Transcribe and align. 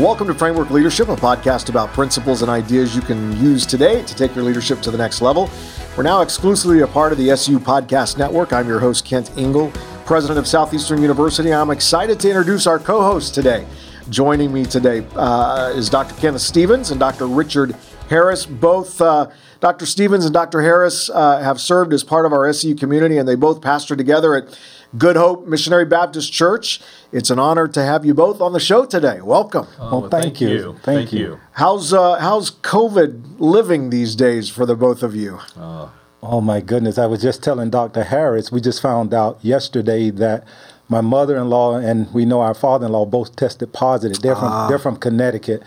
Well, 0.00 0.08
welcome 0.08 0.28
to 0.28 0.34
Framework 0.34 0.70
Leadership, 0.70 1.08
a 1.10 1.14
podcast 1.14 1.68
about 1.68 1.90
principles 1.90 2.40
and 2.40 2.50
ideas 2.50 2.96
you 2.96 3.02
can 3.02 3.38
use 3.38 3.66
today 3.66 4.02
to 4.02 4.14
take 4.16 4.34
your 4.34 4.46
leadership 4.46 4.80
to 4.80 4.90
the 4.90 4.96
next 4.96 5.20
level. 5.20 5.50
We're 5.94 6.04
now 6.04 6.22
exclusively 6.22 6.80
a 6.80 6.86
part 6.86 7.12
of 7.12 7.18
the 7.18 7.30
SU 7.32 7.58
Podcast 7.58 8.16
Network. 8.16 8.54
I'm 8.54 8.66
your 8.66 8.80
host, 8.80 9.04
Kent 9.04 9.30
Ingle, 9.36 9.70
president 10.06 10.38
of 10.38 10.46
Southeastern 10.46 11.02
University. 11.02 11.52
I'm 11.52 11.70
excited 11.70 12.18
to 12.20 12.28
introduce 12.28 12.66
our 12.66 12.78
co 12.78 13.02
host 13.02 13.34
today. 13.34 13.66
Joining 14.08 14.50
me 14.50 14.64
today 14.64 15.06
uh, 15.16 15.74
is 15.76 15.90
Dr. 15.90 16.14
Kenneth 16.14 16.40
Stevens 16.40 16.90
and 16.90 16.98
Dr. 16.98 17.26
Richard 17.26 17.76
Harris. 18.08 18.46
Both 18.46 19.02
uh, 19.02 19.28
Dr. 19.60 19.84
Stevens 19.84 20.24
and 20.24 20.32
Dr. 20.32 20.62
Harris 20.62 21.10
uh, 21.10 21.42
have 21.42 21.60
served 21.60 21.92
as 21.92 22.02
part 22.02 22.24
of 22.24 22.32
our 22.32 22.46
SU 22.46 22.74
community, 22.74 23.18
and 23.18 23.28
they 23.28 23.34
both 23.34 23.60
pastor 23.60 23.96
together 23.96 24.34
at 24.34 24.58
Good 24.98 25.16
Hope 25.16 25.46
Missionary 25.46 25.84
Baptist 25.84 26.32
Church. 26.32 26.80
It's 27.12 27.30
an 27.30 27.38
honor 27.38 27.68
to 27.68 27.82
have 27.82 28.04
you 28.04 28.12
both 28.12 28.40
on 28.40 28.52
the 28.52 28.60
show 28.60 28.84
today. 28.84 29.20
Welcome. 29.20 29.68
Oh, 29.78 30.00
well, 30.00 30.10
thank, 30.10 30.24
thank 30.24 30.40
you. 30.40 30.48
you. 30.48 30.72
Thank, 30.72 30.82
thank 30.82 31.12
you. 31.12 31.18
you. 31.18 31.40
How's 31.52 31.92
uh, 31.92 32.18
how's 32.18 32.50
COVID 32.50 33.38
living 33.38 33.90
these 33.90 34.16
days 34.16 34.50
for 34.50 34.66
the 34.66 34.74
both 34.74 35.04
of 35.04 35.14
you? 35.14 35.38
Uh, 35.56 35.90
oh 36.22 36.40
my 36.40 36.60
goodness! 36.60 36.98
I 36.98 37.06
was 37.06 37.22
just 37.22 37.42
telling 37.42 37.70
Dr. 37.70 38.02
Harris. 38.02 38.50
We 38.50 38.60
just 38.60 38.82
found 38.82 39.14
out 39.14 39.38
yesterday 39.42 40.10
that 40.10 40.44
my 40.88 41.00
mother-in-law 41.00 41.76
and 41.76 42.12
we 42.12 42.24
know 42.24 42.40
our 42.40 42.54
father-in-law 42.54 43.06
both 43.06 43.36
tested 43.36 43.72
positive. 43.72 44.20
They're 44.20 44.34
from 44.34 44.52
ah. 44.52 44.68
they're 44.68 44.80
from 44.80 44.96
Connecticut, 44.96 45.62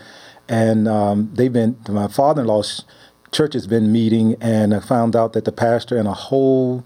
and 0.50 0.86
um, 0.86 1.30
they've 1.32 1.52
been 1.52 1.78
my 1.88 2.08
father-in-law's 2.08 2.84
church 3.32 3.54
has 3.54 3.66
been 3.66 3.90
meeting, 3.90 4.36
and 4.40 4.74
I 4.74 4.80
found 4.80 5.16
out 5.16 5.32
that 5.32 5.46
the 5.46 5.52
pastor 5.52 5.96
and 5.96 6.06
a 6.06 6.12
whole 6.12 6.84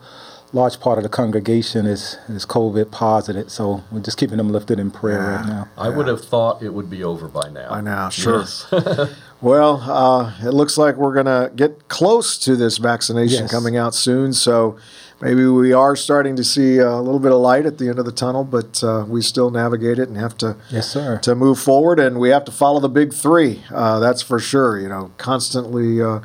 large 0.53 0.81
part 0.81 0.99
of 0.99 1.03
the 1.03 1.11
congregation 1.11 1.87
is 1.87 2.19
is 2.29 2.47
COVID 2.47 2.91
positive, 2.91 3.51
so 3.51 3.85
we're 3.91 4.01
just 4.01 4.19
keeping 4.19 4.39
them 4.39 4.51
lifted 4.51 4.79
in 4.79 4.91
prayer 4.91 5.21
yeah, 5.23 5.37
right 5.37 5.47
now. 5.47 5.69
I 5.77 5.89
yeah. 5.89 5.97
would 5.97 6.07
have 6.07 6.25
thought 6.25 6.63
it 6.63 6.73
would 6.73 6.89
be 6.89 7.05
over 7.05 7.29
by 7.29 7.49
now. 7.49 7.71
By 7.71 7.81
now, 7.81 8.09
sure. 8.09 8.41
Yes. 8.41 8.67
well, 9.41 9.83
uh, 9.83 10.35
it 10.43 10.55
looks 10.55 10.79
like 10.79 10.97
we're 10.97 11.15
going 11.15 11.27
to 11.27 11.53
get 11.55 11.89
close 11.89 12.39
to 12.39 12.57
this 12.57 12.79
vaccination 12.79 13.43
yes. 13.43 13.51
coming 13.51 13.77
out 13.77 13.95
soon, 13.95 14.33
so 14.33 14.79
maybe 15.21 15.45
we 15.47 15.73
are 15.73 15.97
starting 15.97 16.37
to 16.37 16.45
see 16.45 16.79
a 16.79 16.97
little 16.97 17.21
bit 17.21 17.33
of 17.33 17.39
light 17.39 17.67
at 17.67 17.79
the 17.79 17.89
end 17.89 17.99
of 17.99 18.05
the 18.05 18.13
tunnel, 18.13 18.45
but 18.45 18.83
uh, 18.83 19.05
we 19.09 19.21
still 19.21 19.51
navigate 19.51 19.99
it 19.99 20.09
and 20.09 20.17
have 20.17 20.37
to 20.39 20.57
yes, 20.71 20.91
sir. 20.91 21.19
to 21.19 21.35
move 21.35 21.59
forward, 21.59 21.99
and 21.99 22.19
we 22.19 22.31
have 22.31 22.45
to 22.45 22.53
follow 22.53 22.81
the 22.81 22.89
big 22.89 23.13
three. 23.13 23.63
Uh, 23.71 23.99
that's 23.99 24.23
for 24.23 24.39
sure. 24.39 24.79
You 24.79 24.89
know, 24.89 25.13
constantly 25.19 26.01
uh, 26.01 26.21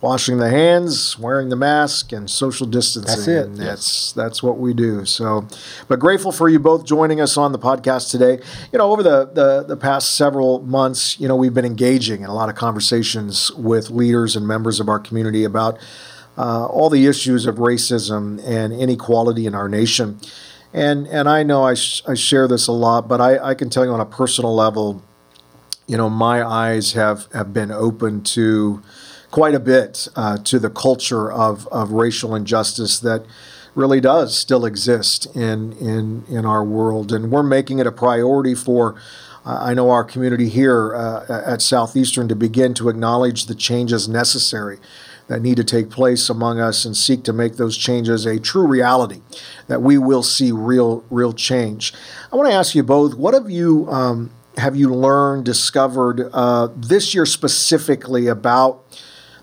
washing 0.00 0.38
the 0.38 0.48
hands, 0.48 1.18
wearing 1.18 1.48
the 1.48 1.56
mask, 1.56 2.12
and 2.12 2.30
social 2.30 2.66
distancing. 2.66 3.16
That's 3.16 3.28
it. 3.28 3.46
And 3.46 3.56
that's 3.56 4.12
that's 4.12 4.42
what 4.42 4.58
we 4.58 4.74
do. 4.74 5.04
So, 5.04 5.46
but 5.88 5.98
grateful 5.98 6.32
for 6.32 6.48
you 6.48 6.58
both 6.58 6.84
joining 6.84 7.20
us 7.20 7.36
on 7.36 7.52
the 7.52 7.58
podcast 7.58 8.10
today. 8.10 8.38
You 8.72 8.78
know, 8.78 8.92
over 8.92 9.02
the, 9.02 9.26
the 9.26 9.64
the 9.64 9.76
past 9.76 10.14
several 10.14 10.60
months, 10.60 11.18
you 11.18 11.28
know, 11.28 11.36
we've 11.36 11.54
been 11.54 11.64
engaging 11.64 12.22
in 12.22 12.28
a 12.28 12.34
lot 12.34 12.48
of 12.48 12.54
conversations 12.54 13.50
with 13.52 13.90
leaders 13.90 14.36
and 14.36 14.46
members 14.46 14.80
of 14.80 14.88
our 14.88 14.98
community 14.98 15.44
about 15.44 15.78
uh, 16.36 16.66
all 16.66 16.88
the 16.88 17.06
issues 17.06 17.46
of 17.46 17.56
racism 17.56 18.40
and 18.46 18.72
inequality 18.72 19.46
in 19.46 19.54
our 19.54 19.68
nation. 19.68 20.18
And 20.72 21.06
and 21.08 21.28
I 21.28 21.42
know 21.42 21.64
I, 21.64 21.74
sh- 21.74 22.02
I 22.06 22.14
share 22.14 22.46
this 22.46 22.68
a 22.68 22.72
lot, 22.72 23.08
but 23.08 23.20
I, 23.20 23.38
I 23.38 23.54
can 23.54 23.70
tell 23.70 23.84
you 23.84 23.90
on 23.90 24.00
a 24.00 24.06
personal 24.06 24.54
level, 24.54 25.02
you 25.86 25.96
know, 25.96 26.08
my 26.08 26.46
eyes 26.46 26.92
have 26.92 27.26
have 27.32 27.52
been 27.52 27.72
open 27.72 28.22
to 28.22 28.82
quite 29.30 29.54
a 29.54 29.60
bit 29.60 30.08
uh, 30.16 30.38
to 30.38 30.58
the 30.58 30.70
culture 30.70 31.30
of, 31.30 31.66
of 31.68 31.92
racial 31.92 32.34
injustice 32.34 32.98
that 33.00 33.24
really 33.74 34.00
does 34.00 34.36
still 34.36 34.64
exist 34.64 35.26
in, 35.36 35.72
in, 35.74 36.24
in 36.28 36.44
our 36.44 36.64
world. 36.64 37.12
And 37.12 37.30
we're 37.30 37.42
making 37.42 37.78
it 37.78 37.86
a 37.86 37.92
priority 37.92 38.54
for, 38.54 38.96
uh, 39.44 39.58
I 39.60 39.74
know, 39.74 39.90
our 39.90 40.04
community 40.04 40.48
here 40.48 40.94
uh, 40.94 41.42
at 41.46 41.62
Southeastern 41.62 42.28
to 42.28 42.34
begin 42.34 42.74
to 42.74 42.88
acknowledge 42.88 43.46
the 43.46 43.54
changes 43.54 44.08
necessary 44.08 44.78
that 45.28 45.42
need 45.42 45.58
to 45.58 45.64
take 45.64 45.90
place 45.90 46.30
among 46.30 46.58
us 46.58 46.86
and 46.86 46.96
seek 46.96 47.22
to 47.24 47.32
make 47.34 47.56
those 47.56 47.76
changes 47.76 48.24
a 48.24 48.40
true 48.40 48.66
reality, 48.66 49.20
that 49.66 49.82
we 49.82 49.98
will 49.98 50.22
see 50.22 50.50
real, 50.50 51.04
real 51.10 51.34
change. 51.34 51.92
I 52.32 52.36
want 52.36 52.48
to 52.48 52.54
ask 52.54 52.74
you 52.74 52.82
both, 52.82 53.14
what 53.14 53.34
have 53.34 53.50
you 53.50 53.86
um, 53.90 54.30
have 54.56 54.74
you 54.74 54.92
learned, 54.92 55.44
discovered 55.44 56.30
uh, 56.32 56.68
this 56.76 57.14
year 57.14 57.24
specifically 57.24 58.26
about 58.26 58.84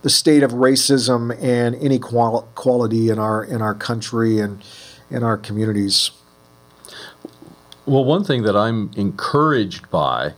the 0.05 0.09
state 0.11 0.43
of 0.43 0.51
racism 0.51 1.35
and 1.41 1.73
inequality 1.73 3.09
in 3.09 3.17
our 3.17 3.43
in 3.43 3.59
our 3.59 3.73
country 3.73 4.37
and 4.39 4.63
in 5.09 5.23
our 5.23 5.35
communities. 5.35 6.11
Well, 7.87 8.05
one 8.05 8.23
thing 8.23 8.43
that 8.43 8.55
I'm 8.55 8.91
encouraged 8.95 9.89
by 9.89 10.33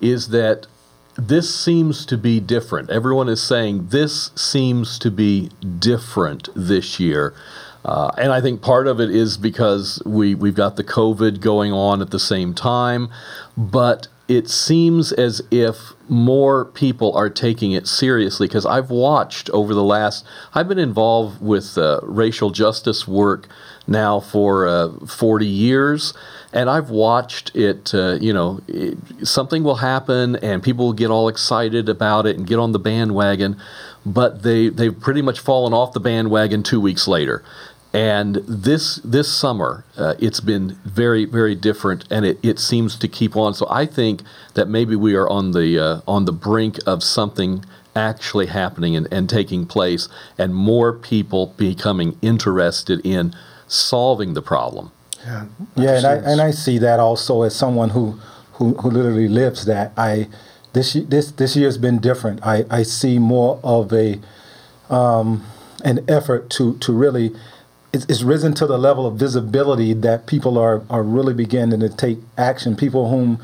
is 0.00 0.28
that 0.28 0.68
this 1.16 1.52
seems 1.52 2.06
to 2.06 2.16
be 2.16 2.38
different. 2.38 2.90
Everyone 2.90 3.28
is 3.28 3.42
saying 3.42 3.88
this 3.88 4.30
seems 4.36 5.00
to 5.00 5.10
be 5.10 5.50
different 5.80 6.48
this 6.54 7.00
year. 7.00 7.34
Uh, 7.84 8.12
and 8.18 8.30
I 8.32 8.40
think 8.40 8.62
part 8.62 8.86
of 8.86 9.00
it 9.00 9.10
is 9.10 9.36
because 9.36 10.00
we, 10.06 10.36
we've 10.36 10.54
got 10.54 10.76
the 10.76 10.84
COVID 10.84 11.40
going 11.40 11.72
on 11.72 12.00
at 12.00 12.12
the 12.12 12.20
same 12.20 12.54
time. 12.54 13.08
But 13.56 14.06
it 14.28 14.50
seems 14.50 15.10
as 15.10 15.42
if 15.50 15.94
more 16.06 16.66
people 16.66 17.16
are 17.16 17.30
taking 17.30 17.72
it 17.72 17.86
seriously 17.86 18.46
because 18.46 18.66
I've 18.66 18.90
watched 18.90 19.48
over 19.50 19.72
the 19.72 19.82
last, 19.82 20.24
I've 20.54 20.68
been 20.68 20.78
involved 20.78 21.40
with 21.40 21.78
uh, 21.78 22.00
racial 22.02 22.50
justice 22.50 23.08
work 23.08 23.48
now 23.86 24.20
for 24.20 24.68
uh, 24.68 24.90
40 25.06 25.46
years. 25.46 26.12
And 26.52 26.68
I've 26.68 26.90
watched 26.90 27.54
it, 27.56 27.94
uh, 27.94 28.18
you 28.20 28.32
know, 28.32 28.60
it, 28.68 28.98
something 29.26 29.64
will 29.64 29.76
happen 29.76 30.36
and 30.36 30.62
people 30.62 30.86
will 30.86 30.92
get 30.92 31.10
all 31.10 31.28
excited 31.28 31.88
about 31.88 32.26
it 32.26 32.36
and 32.36 32.46
get 32.46 32.58
on 32.58 32.72
the 32.72 32.78
bandwagon, 32.78 33.56
but 34.04 34.42
they, 34.42 34.68
they've 34.68 34.98
pretty 34.98 35.22
much 35.22 35.40
fallen 35.40 35.72
off 35.72 35.92
the 35.92 36.00
bandwagon 36.00 36.62
two 36.62 36.80
weeks 36.80 37.08
later. 37.08 37.42
And 37.92 38.36
this 38.46 38.96
this 38.96 39.32
summer, 39.32 39.84
uh, 39.96 40.14
it's 40.18 40.40
been 40.40 40.78
very 40.84 41.24
very 41.24 41.54
different, 41.54 42.04
and 42.10 42.26
it, 42.26 42.38
it 42.42 42.58
seems 42.58 42.96
to 42.98 43.08
keep 43.08 43.34
on. 43.34 43.54
So 43.54 43.66
I 43.70 43.86
think 43.86 44.22
that 44.54 44.68
maybe 44.68 44.94
we 44.94 45.14
are 45.14 45.28
on 45.28 45.52
the 45.52 45.78
uh, 45.78 46.00
on 46.06 46.26
the 46.26 46.32
brink 46.32 46.78
of 46.86 47.02
something 47.02 47.64
actually 47.96 48.46
happening 48.46 48.94
and, 48.94 49.08
and 49.10 49.28
taking 49.28 49.64
place, 49.66 50.08
and 50.36 50.54
more 50.54 50.92
people 50.92 51.54
becoming 51.56 52.18
interested 52.20 53.00
in 53.04 53.34
solving 53.66 54.34
the 54.34 54.42
problem. 54.42 54.92
Yeah, 55.24 55.46
yeah, 55.76 55.96
and 55.96 56.06
I 56.06 56.14
and 56.14 56.40
I 56.42 56.50
see 56.50 56.78
that 56.78 57.00
also 57.00 57.42
as 57.42 57.56
someone 57.56 57.90
who 57.90 58.20
who, 58.52 58.74
who 58.74 58.90
literally 58.90 59.28
lives 59.28 59.64
that. 59.64 59.92
I 59.96 60.28
this 60.72 60.92
this 60.92 61.30
this 61.32 61.56
year's 61.56 61.78
been 61.78 61.98
different. 61.98 62.44
I, 62.46 62.64
I 62.70 62.82
see 62.82 63.18
more 63.18 63.60
of 63.62 63.92
a 63.92 64.20
um, 64.90 65.44
an 65.84 66.04
effort 66.08 66.50
to 66.50 66.76
to 66.78 66.92
really 66.92 67.34
it's, 67.92 68.04
it's 68.06 68.22
risen 68.22 68.54
to 68.54 68.66
the 68.66 68.78
level 68.78 69.06
of 69.06 69.16
visibility 69.16 69.94
that 69.94 70.26
people 70.26 70.58
are 70.58 70.82
are 70.90 71.02
really 71.02 71.34
beginning 71.34 71.80
to 71.80 71.88
take 71.88 72.18
action. 72.36 72.76
People 72.76 73.08
whom 73.10 73.40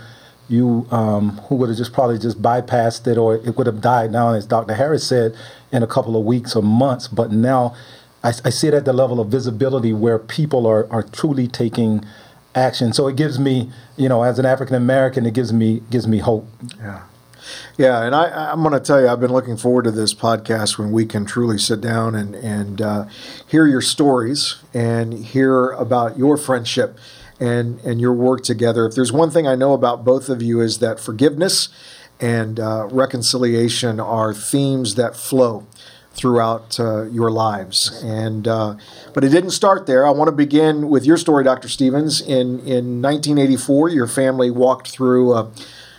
you 0.48 0.86
um, 0.90 1.38
who 1.48 1.54
would 1.56 1.68
have 1.70 1.78
just 1.78 1.92
probably 1.92 2.18
just 2.18 2.42
bypassed 2.42 3.06
it 3.06 3.16
or 3.16 3.36
it 3.36 3.56
would 3.56 3.66
have 3.66 3.80
died 3.80 4.12
down, 4.12 4.34
as 4.34 4.46
Dr. 4.46 4.74
Harris 4.74 5.06
said, 5.06 5.34
in 5.72 5.82
a 5.82 5.86
couple 5.86 6.16
of 6.16 6.24
weeks 6.24 6.54
or 6.54 6.62
months. 6.62 7.08
But 7.08 7.32
now 7.32 7.74
I, 8.22 8.28
I 8.44 8.50
see 8.50 8.68
it 8.68 8.74
at 8.74 8.84
the 8.84 8.92
level 8.92 9.20
of 9.20 9.28
visibility 9.28 9.92
where 9.92 10.18
people 10.18 10.66
are, 10.66 10.90
are 10.92 11.02
truly 11.02 11.48
taking 11.48 12.04
action. 12.54 12.92
So 12.92 13.08
it 13.08 13.16
gives 13.16 13.38
me, 13.38 13.70
you 13.96 14.08
know, 14.08 14.22
as 14.22 14.38
an 14.38 14.46
African 14.46 14.76
American, 14.76 15.24
it 15.24 15.34
gives 15.34 15.52
me 15.52 15.82
gives 15.90 16.06
me 16.06 16.18
hope. 16.18 16.46
Yeah. 16.78 17.02
Yeah, 17.76 18.02
and 18.02 18.14
I, 18.14 18.52
am 18.52 18.62
going 18.62 18.72
to 18.72 18.80
tell 18.80 19.00
you, 19.00 19.08
I've 19.08 19.20
been 19.20 19.32
looking 19.32 19.56
forward 19.56 19.84
to 19.84 19.90
this 19.90 20.14
podcast 20.14 20.78
when 20.78 20.92
we 20.92 21.06
can 21.06 21.24
truly 21.26 21.58
sit 21.58 21.80
down 21.80 22.14
and 22.14 22.34
and 22.34 22.80
uh, 22.80 23.06
hear 23.46 23.66
your 23.66 23.80
stories 23.80 24.56
and 24.72 25.12
hear 25.12 25.70
about 25.70 26.18
your 26.18 26.36
friendship 26.36 26.98
and 27.40 27.80
and 27.80 28.00
your 28.00 28.12
work 28.12 28.42
together. 28.42 28.86
If 28.86 28.94
there's 28.94 29.12
one 29.12 29.30
thing 29.30 29.46
I 29.46 29.54
know 29.54 29.72
about 29.72 30.04
both 30.04 30.28
of 30.28 30.42
you 30.42 30.60
is 30.60 30.78
that 30.78 31.00
forgiveness 31.00 31.68
and 32.20 32.60
uh, 32.60 32.86
reconciliation 32.90 33.98
are 33.98 34.32
themes 34.32 34.94
that 34.94 35.16
flow 35.16 35.66
throughout 36.12 36.78
uh, 36.78 37.04
your 37.06 37.30
lives. 37.30 38.00
And 38.04 38.46
uh, 38.46 38.76
but 39.12 39.24
it 39.24 39.30
didn't 39.30 39.50
start 39.50 39.86
there. 39.86 40.06
I 40.06 40.10
want 40.10 40.28
to 40.28 40.32
begin 40.32 40.88
with 40.88 41.04
your 41.04 41.16
story, 41.16 41.44
Dr. 41.44 41.68
Stevens. 41.68 42.20
In 42.20 42.60
in 42.60 43.02
1984, 43.02 43.88
your 43.90 44.06
family 44.06 44.50
walked 44.50 44.88
through 44.88 45.34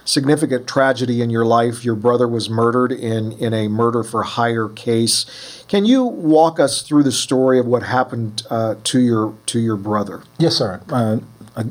significant 0.05 0.67
tragedy 0.67 1.21
in 1.21 1.29
your 1.29 1.45
life. 1.45 1.83
Your 1.83 1.95
brother 1.95 2.27
was 2.27 2.49
murdered 2.49 2.91
in 2.91 3.33
in 3.33 3.53
a 3.53 3.67
murder 3.67 4.03
for 4.03 4.23
hire 4.23 4.69
case. 4.69 5.25
Can 5.67 5.83
you 5.83 6.03
walk 6.03 6.59
us 6.59 6.81
through 6.81 7.03
the 7.03 7.11
story 7.11 7.59
of 7.59 7.65
what 7.65 7.83
happened 7.83 8.43
uh, 8.49 8.75
to 8.85 8.99
your 8.99 9.35
to 9.47 9.59
your 9.59 9.75
brother? 9.75 10.23
Yes, 10.37 10.55
sir. 10.55 10.81
Uh, 10.89 11.17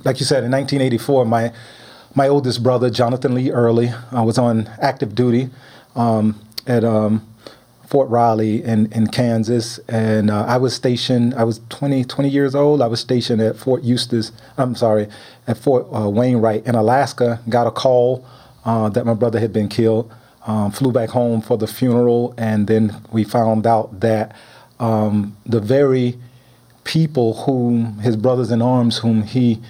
like 0.04 0.18
you 0.20 0.26
said, 0.26 0.44
in 0.44 0.50
1984, 0.50 1.24
my 1.24 1.52
my 2.14 2.28
oldest 2.28 2.62
brother, 2.62 2.90
Jonathan 2.90 3.34
Lee 3.34 3.50
Early, 3.50 3.88
uh, 3.88 4.22
was 4.22 4.38
on 4.38 4.68
active 4.80 5.14
duty 5.14 5.50
um, 5.96 6.40
at 6.66 6.84
um, 6.84 7.26
Fort 7.94 8.10
Riley 8.10 8.60
in, 8.60 8.90
in 8.90 9.06
Kansas. 9.06 9.78
And 9.88 10.28
uh, 10.28 10.46
I 10.46 10.56
was 10.56 10.74
stationed, 10.74 11.32
I 11.34 11.44
was 11.44 11.60
20, 11.68 12.02
20 12.02 12.28
years 12.28 12.52
old. 12.56 12.82
I 12.82 12.88
was 12.88 12.98
stationed 12.98 13.40
at 13.40 13.54
Fort 13.54 13.84
Eustis, 13.84 14.32
I'm 14.58 14.74
sorry, 14.74 15.06
at 15.46 15.58
Fort 15.58 15.86
uh, 15.94 16.10
Wainwright 16.10 16.66
in 16.66 16.74
Alaska. 16.74 17.40
Got 17.48 17.68
a 17.68 17.70
call 17.70 18.26
uh, 18.64 18.88
that 18.88 19.06
my 19.06 19.14
brother 19.14 19.38
had 19.38 19.52
been 19.52 19.68
killed. 19.68 20.12
Um, 20.44 20.72
flew 20.72 20.90
back 20.90 21.10
home 21.10 21.40
for 21.40 21.56
the 21.56 21.68
funeral, 21.68 22.34
and 22.36 22.66
then 22.66 23.00
we 23.12 23.22
found 23.22 23.64
out 23.64 24.00
that 24.00 24.34
um, 24.80 25.36
the 25.46 25.60
very 25.60 26.18
people 26.82 27.44
whom 27.44 28.00
his 28.00 28.16
brothers 28.16 28.50
in 28.50 28.60
arms, 28.60 28.98
whom 28.98 29.22
he, 29.22 29.62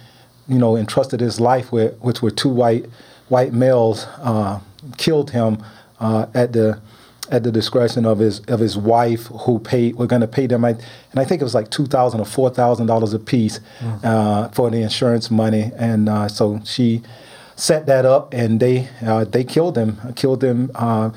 you 0.48 0.58
know, 0.58 0.78
entrusted 0.78 1.20
his 1.20 1.40
life 1.40 1.70
with, 1.70 1.94
which 2.00 2.22
were 2.22 2.30
two 2.30 2.48
white 2.48 2.86
white 3.28 3.52
males, 3.52 4.06
uh, 4.20 4.60
killed 4.96 5.32
him 5.32 5.62
uh, 6.00 6.24
at 6.32 6.54
the 6.54 6.80
at 7.30 7.42
the 7.42 7.50
discretion 7.50 8.04
of 8.04 8.18
his 8.18 8.40
of 8.40 8.60
his 8.60 8.76
wife, 8.76 9.26
who 9.26 9.58
paid. 9.58 9.96
We're 9.96 10.06
going 10.06 10.20
to 10.20 10.28
pay 10.28 10.46
them, 10.46 10.64
I, 10.64 10.70
and 10.70 11.16
I 11.16 11.24
think 11.24 11.40
it 11.40 11.44
was 11.44 11.54
like 11.54 11.70
two 11.70 11.86
thousand 11.86 12.20
or 12.20 12.26
four 12.26 12.50
thousand 12.50 12.86
dollars 12.86 13.12
a 13.14 13.18
piece 13.18 13.60
mm. 13.80 14.04
uh, 14.04 14.48
for 14.48 14.70
the 14.70 14.82
insurance 14.82 15.30
money, 15.30 15.72
and 15.76 16.08
uh, 16.08 16.28
so 16.28 16.60
she 16.64 17.02
set 17.56 17.86
that 17.86 18.04
up, 18.04 18.32
and 18.34 18.60
they 18.60 18.88
uh, 19.02 19.24
they 19.24 19.44
killed 19.44 19.78
him. 19.78 19.98
Killed 20.14 20.42
him 20.42 20.70
uh, 20.74 21.10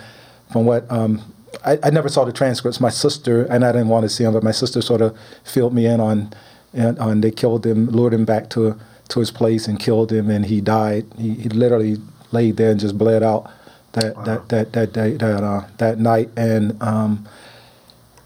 from 0.52 0.66
what. 0.66 0.90
Um, 0.92 1.34
I, 1.66 1.80
I, 1.82 1.90
never 1.90 2.08
saw 2.08 2.24
the 2.24 2.34
transcripts. 2.34 2.80
My 2.80 2.90
sister 2.90 3.46
and 3.46 3.66
I 3.66 3.72
didn't 3.72 3.88
want 3.88 4.04
to 4.04 4.10
see 4.10 4.24
him, 4.24 4.34
but 4.34 4.44
my 4.44 4.52
sister 4.52 4.82
sort 4.82 5.02
of 5.02 5.18
filled 5.44 5.74
me 5.74 5.88
in 5.88 6.00
on, 6.00 6.34
on 6.76 7.22
they 7.22 7.32
killed 7.32 7.66
him, 7.66 7.88
lured 7.88 8.14
him 8.14 8.26
back 8.26 8.50
to 8.52 8.78
to 9.10 9.20
his 9.20 9.32
place 9.32 9.68
and 9.68 9.80
killed 9.80 10.12
him, 10.12 10.30
and 10.30 10.46
he 10.46 10.62
died. 10.62 11.06
He, 11.18 11.34
he 11.34 11.50
literally 11.50 11.98
laid 12.32 12.58
there 12.58 12.72
and 12.72 12.80
just 12.80 12.98
bled 12.98 13.24
out 13.24 13.50
that 13.98 14.16
wow. 14.16 14.24
that 14.24 14.50
that 14.50 14.74
that 14.74 14.94
that 14.94 15.20
that, 15.20 15.44
uh, 15.44 15.64
that 15.78 16.00
night, 16.00 16.30
and 16.38 16.82
um, 16.82 17.28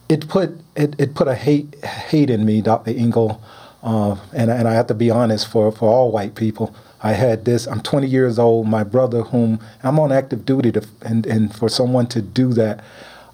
it 0.10 0.28
put 0.28 0.60
it, 0.76 0.96
it 1.00 1.16
put 1.16 1.28
a 1.28 1.36
hate 1.36 1.84
hate 1.84 2.30
in 2.30 2.46
me, 2.46 2.62
Dr. 2.62 2.92
Ingle, 2.92 3.42
uh, 3.84 4.16
and 4.34 4.52
and 4.52 4.68
I 4.68 4.74
have 4.74 4.88
to 4.88 4.94
be 4.94 5.10
honest 5.10 5.48
for 5.48 5.72
for 5.72 5.90
all 5.90 6.12
white 6.12 6.36
people. 6.36 6.76
I 7.04 7.14
had 7.14 7.46
this. 7.46 7.66
I'm 7.68 7.82
20 7.82 8.06
years 8.06 8.38
old. 8.38 8.68
My 8.68 8.84
brother, 8.84 9.24
whom 9.24 9.60
I'm 9.82 10.00
on 10.00 10.12
active 10.12 10.46
duty, 10.46 10.72
to, 10.74 10.86
and 11.02 11.26
and 11.26 11.56
for 11.56 11.70
someone 11.70 12.08
to 12.08 12.22
do 12.22 12.54
that, 12.54 12.84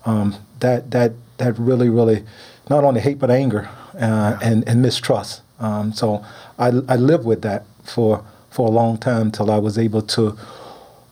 um, 0.05 0.35
that 0.59 0.91
that 0.91 1.13
that 1.37 1.57
really 1.57 1.89
really, 1.89 2.23
not 2.69 2.83
only 2.83 3.01
hate 3.01 3.19
but 3.19 3.31
anger 3.31 3.67
uh, 3.95 3.97
yeah. 3.99 4.39
and 4.41 4.67
and 4.67 4.81
mistrust. 4.81 5.41
Um, 5.59 5.91
so 5.91 6.23
I 6.59 6.67
I 6.67 6.95
lived 6.95 7.25
with 7.25 7.41
that 7.41 7.65
for 7.83 8.23
for 8.51 8.67
a 8.67 8.71
long 8.71 8.97
time 8.97 9.31
till 9.31 9.51
I 9.51 9.57
was 9.57 9.77
able 9.77 10.01
to 10.03 10.37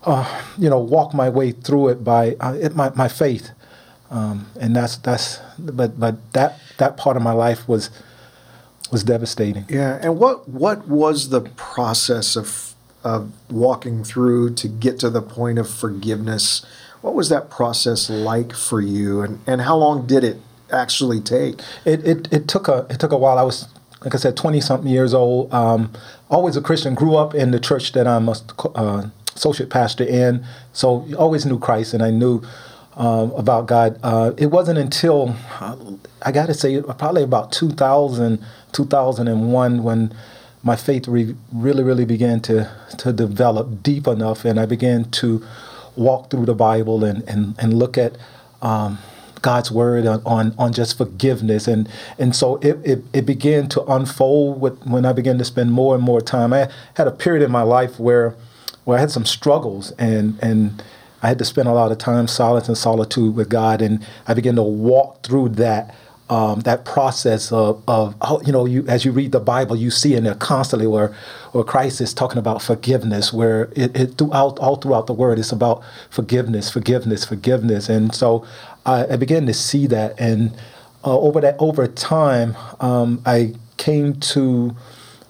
uh, 0.05 0.41
you 0.57 0.69
know, 0.69 0.79
walk 0.79 1.13
my 1.13 1.29
way 1.29 1.51
through 1.51 1.89
it 1.89 2.03
by 2.03 2.35
uh, 2.39 2.53
it, 2.53 2.75
my, 2.75 2.91
my 2.95 3.07
faith. 3.07 3.51
Um, 4.11 4.47
and 4.59 4.75
that's 4.75 4.97
that's 4.97 5.39
but 5.57 5.99
but 5.99 6.33
that 6.33 6.59
that 6.77 6.95
part 6.95 7.17
of 7.17 7.23
my 7.23 7.31
life 7.31 7.67
was 7.67 7.89
was 8.91 9.03
devastating. 9.03 9.65
Yeah, 9.67 9.99
and 10.01 10.19
what 10.19 10.47
what 10.47 10.87
was 10.87 11.29
the 11.29 11.41
process 11.41 12.35
of 12.35 12.73
of 13.03 13.31
walking 13.51 14.03
through 14.03 14.53
to 14.55 14.67
get 14.67 14.99
to 14.99 15.09
the 15.09 15.21
point 15.21 15.59
of 15.59 15.69
forgiveness? 15.69 16.65
What 17.01 17.13
was 17.13 17.29
that 17.29 17.49
process 17.49 18.09
like 18.09 18.53
for 18.53 18.81
you, 18.81 19.21
and 19.21 19.39
and 19.47 19.61
how 19.61 19.75
long 19.75 20.05
did 20.05 20.23
it 20.23 20.37
actually 20.71 21.19
take? 21.19 21.59
It 21.83 22.05
it, 22.05 22.31
it 22.31 22.47
took 22.47 22.67
a 22.67 22.85
it 22.89 22.99
took 22.99 23.11
a 23.11 23.17
while. 23.17 23.39
I 23.39 23.43
was 23.43 23.67
like 24.01 24.13
I 24.13 24.17
said, 24.17 24.37
twenty 24.37 24.61
something 24.61 24.89
years 24.89 25.13
old. 25.13 25.51
Um, 25.53 25.91
always 26.29 26.55
a 26.55 26.61
Christian. 26.61 26.93
Grew 26.93 27.15
up 27.15 27.33
in 27.33 27.51
the 27.51 27.59
church 27.59 27.91
that 27.93 28.07
I'm 28.07 28.29
a 28.29 28.35
uh, 28.75 29.09
associate 29.35 29.69
pastor 29.69 30.03
in, 30.03 30.45
so 30.73 31.07
always 31.17 31.45
knew 31.45 31.59
Christ 31.59 31.93
and 31.93 32.01
I 32.01 32.09
knew 32.09 32.41
um, 32.95 33.31
about 33.31 33.67
God. 33.67 33.99
Uh, 34.03 34.31
it 34.37 34.47
wasn't 34.47 34.79
until 34.79 35.35
I 36.21 36.31
got 36.31 36.47
to 36.47 36.53
say 36.53 36.81
probably 36.81 37.23
about 37.23 37.51
2000, 37.51 38.43
2001 38.71 39.83
when 39.83 40.13
my 40.63 40.75
faith 40.75 41.07
re- 41.07 41.35
really, 41.53 41.83
really 41.83 42.05
began 42.05 42.39
to 42.41 42.71
to 42.97 43.13
develop 43.13 43.83
deep 43.83 44.07
enough, 44.07 44.45
and 44.45 44.59
I 44.59 44.65
began 44.65 45.11
to 45.11 45.45
walk 45.95 46.31
through 46.31 46.45
the 46.45 46.55
Bible 46.55 47.03
and 47.03 47.27
and, 47.29 47.55
and 47.59 47.73
look 47.73 47.97
at. 47.97 48.17
Um, 48.61 48.97
God's 49.41 49.69
word 49.69 50.07
on, 50.07 50.23
on, 50.25 50.55
on, 50.57 50.73
just 50.73 50.97
forgiveness. 50.97 51.67
And, 51.67 51.87
and 52.17 52.35
so 52.35 52.55
it, 52.63 52.79
it, 52.83 53.03
it 53.13 53.25
began 53.27 53.69
to 53.69 53.83
unfold 53.83 54.59
with, 54.59 54.83
when 54.87 55.05
I 55.05 55.13
began 55.13 55.37
to 55.37 55.45
spend 55.45 55.71
more 55.71 55.93
and 55.93 56.03
more 56.03 56.19
time. 56.19 56.51
I 56.51 56.67
had 56.95 57.07
a 57.07 57.11
period 57.11 57.43
in 57.43 57.51
my 57.51 57.61
life 57.61 57.99
where 57.99 58.33
where 58.85 58.97
I 58.97 59.01
had 59.01 59.11
some 59.11 59.25
struggles 59.25 59.91
and 59.99 60.39
and 60.41 60.81
I 61.21 61.27
had 61.27 61.39
to 61.39 61.45
spend 61.45 61.67
a 61.67 61.73
lot 61.73 61.91
of 61.91 61.97
time 61.97 62.27
silence 62.27 62.67
and 62.67 62.77
solitude 62.77 63.35
with 63.35 63.49
God, 63.49 63.81
and 63.81 64.05
I 64.27 64.35
began 64.35 64.55
to 64.55 64.63
walk 64.63 65.23
through 65.23 65.49
that. 65.49 65.93
Um, 66.27 66.61
that 66.61 66.85
process 66.85 67.51
of, 67.51 67.83
of 67.87 68.15
oh, 68.21 68.41
you 68.41 68.51
know, 68.51 68.65
you 68.65 68.83
as 68.87 69.05
you 69.05 69.11
read 69.11 69.31
the 69.31 69.39
Bible, 69.39 69.75
you 69.75 69.91
see 69.91 70.15
in 70.15 70.23
there 70.23 70.33
constantly 70.33 70.87
where, 70.87 71.15
where 71.51 71.63
Christ 71.63 72.01
is 72.01 72.15
talking 72.15 72.39
about 72.39 72.63
forgiveness, 72.63 73.31
where 73.31 73.69
it, 73.75 73.95
it 73.95 74.17
throughout 74.17 74.57
all 74.57 74.77
throughout 74.77 75.05
the 75.05 75.13
Word, 75.13 75.37
it's 75.37 75.51
about 75.51 75.83
forgiveness, 76.09 76.71
forgiveness, 76.71 77.25
forgiveness, 77.25 77.89
and 77.89 78.11
so 78.15 78.43
I, 78.87 79.05
I 79.05 79.17
began 79.17 79.45
to 79.45 79.53
see 79.53 79.85
that, 79.85 80.19
and 80.19 80.51
uh, 81.03 81.15
over 81.15 81.41
that 81.41 81.57
over 81.59 81.85
time, 81.85 82.57
um, 82.79 83.21
I 83.23 83.53
came 83.77 84.15
to 84.33 84.75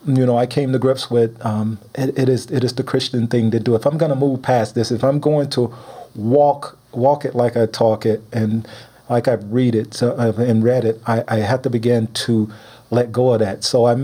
you 0.06 0.26
know, 0.26 0.38
I 0.38 0.46
came 0.46 0.72
to 0.72 0.80
grips 0.80 1.10
with 1.10 1.44
um, 1.46 1.80
it, 1.96 2.18
it 2.18 2.30
is 2.30 2.46
it 2.52 2.64
is 2.64 2.76
the 2.76 2.84
Christian 2.84 3.28
thing 3.28 3.52
to 3.52 3.60
do. 3.60 3.76
If 3.76 3.86
I'm 3.86 3.98
going 3.98 4.12
to 4.12 4.16
move 4.16 4.42
past 4.42 4.76
this, 4.76 4.92
if 4.92 5.04
I'm 5.04 5.20
going 5.20 5.50
to 5.52 5.74
walk 6.16 6.78
walk 6.92 7.26
it 7.26 7.36
like 7.36 7.58
I 7.58 7.66
talk 7.66 8.06
it, 8.06 8.22
and 8.32 8.68
like 9.10 9.28
I 9.28 9.34
read 9.34 9.76
it 9.76 9.94
so, 9.94 10.12
uh, 10.12 10.34
and 10.38 10.64
read 10.64 10.86
it, 10.86 11.02
I, 11.06 11.24
I 11.28 11.36
had 11.38 11.64
to 11.64 11.70
begin 11.70 12.08
to 12.08 12.52
let 12.92 13.12
go 13.12 13.34
of 13.34 13.40
that. 13.40 13.64
So 13.64 13.86
I, 13.86 13.96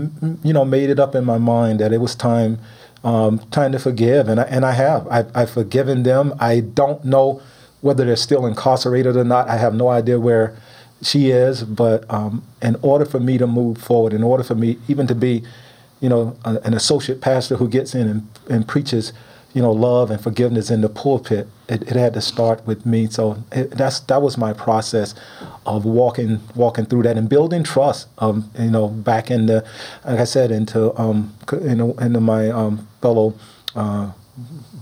you 0.42 0.52
know, 0.52 0.64
made 0.64 0.90
it 0.90 0.98
up 0.98 1.14
in 1.14 1.24
my 1.24 1.38
mind 1.38 1.80
that 1.80 1.92
it 1.92 1.98
was 1.98 2.14
time 2.14 2.58
um, 3.04 3.38
time 3.50 3.72
to 3.72 3.78
forgive, 3.78 4.28
and 4.28 4.40
I, 4.40 4.44
and 4.44 4.64
I 4.64 4.72
have. 4.72 5.08
I've, 5.08 5.36
I've 5.36 5.50
forgiven 5.50 6.02
them. 6.04 6.34
I 6.38 6.60
don't 6.60 7.04
know 7.04 7.42
whether 7.80 8.04
they're 8.04 8.16
still 8.16 8.46
incarcerated 8.46 9.16
or 9.16 9.24
not. 9.24 9.48
I 9.48 9.56
have 9.56 9.74
no 9.74 9.88
idea 9.88 10.20
where 10.20 10.56
she 11.02 11.30
is, 11.30 11.64
but 11.64 12.08
um, 12.08 12.44
in 12.60 12.76
order 12.80 13.04
for 13.04 13.18
me 13.18 13.38
to 13.38 13.46
move 13.46 13.78
forward, 13.78 14.12
in 14.12 14.22
order 14.22 14.44
for 14.44 14.54
me 14.54 14.78
even 14.86 15.06
to 15.08 15.14
be 15.16 15.42
you 16.02 16.08
know, 16.08 16.36
a, 16.44 16.58
an 16.64 16.74
associate 16.74 17.20
pastor 17.20 17.56
who 17.56 17.68
gets 17.68 17.94
in 17.94 18.08
and, 18.08 18.28
and 18.50 18.66
preaches, 18.66 19.12
you 19.54 19.62
know, 19.62 19.70
love 19.70 20.10
and 20.10 20.20
forgiveness 20.20 20.68
in 20.68 20.80
the 20.80 20.88
pulpit. 20.88 21.46
It, 21.68 21.82
it 21.82 21.96
had 21.96 22.12
to 22.14 22.20
start 22.20 22.66
with 22.66 22.84
me. 22.84 23.06
So 23.06 23.42
it, 23.52 23.70
that's 23.70 24.00
that 24.00 24.20
was 24.20 24.36
my 24.36 24.52
process 24.52 25.14
of 25.64 25.84
walking 25.84 26.40
walking 26.56 26.86
through 26.86 27.04
that 27.04 27.16
and 27.16 27.28
building 27.28 27.62
trust. 27.62 28.08
Um, 28.18 28.50
you 28.58 28.70
know, 28.70 28.88
back 28.88 29.30
in 29.30 29.46
the, 29.46 29.64
like 30.04 30.18
I 30.18 30.24
said, 30.24 30.50
into 30.50 30.98
um, 31.00 31.34
you 31.52 31.76
know, 31.76 31.92
into 31.94 32.20
my 32.20 32.50
um, 32.50 32.88
fellow. 33.00 33.34
Uh, 33.74 34.10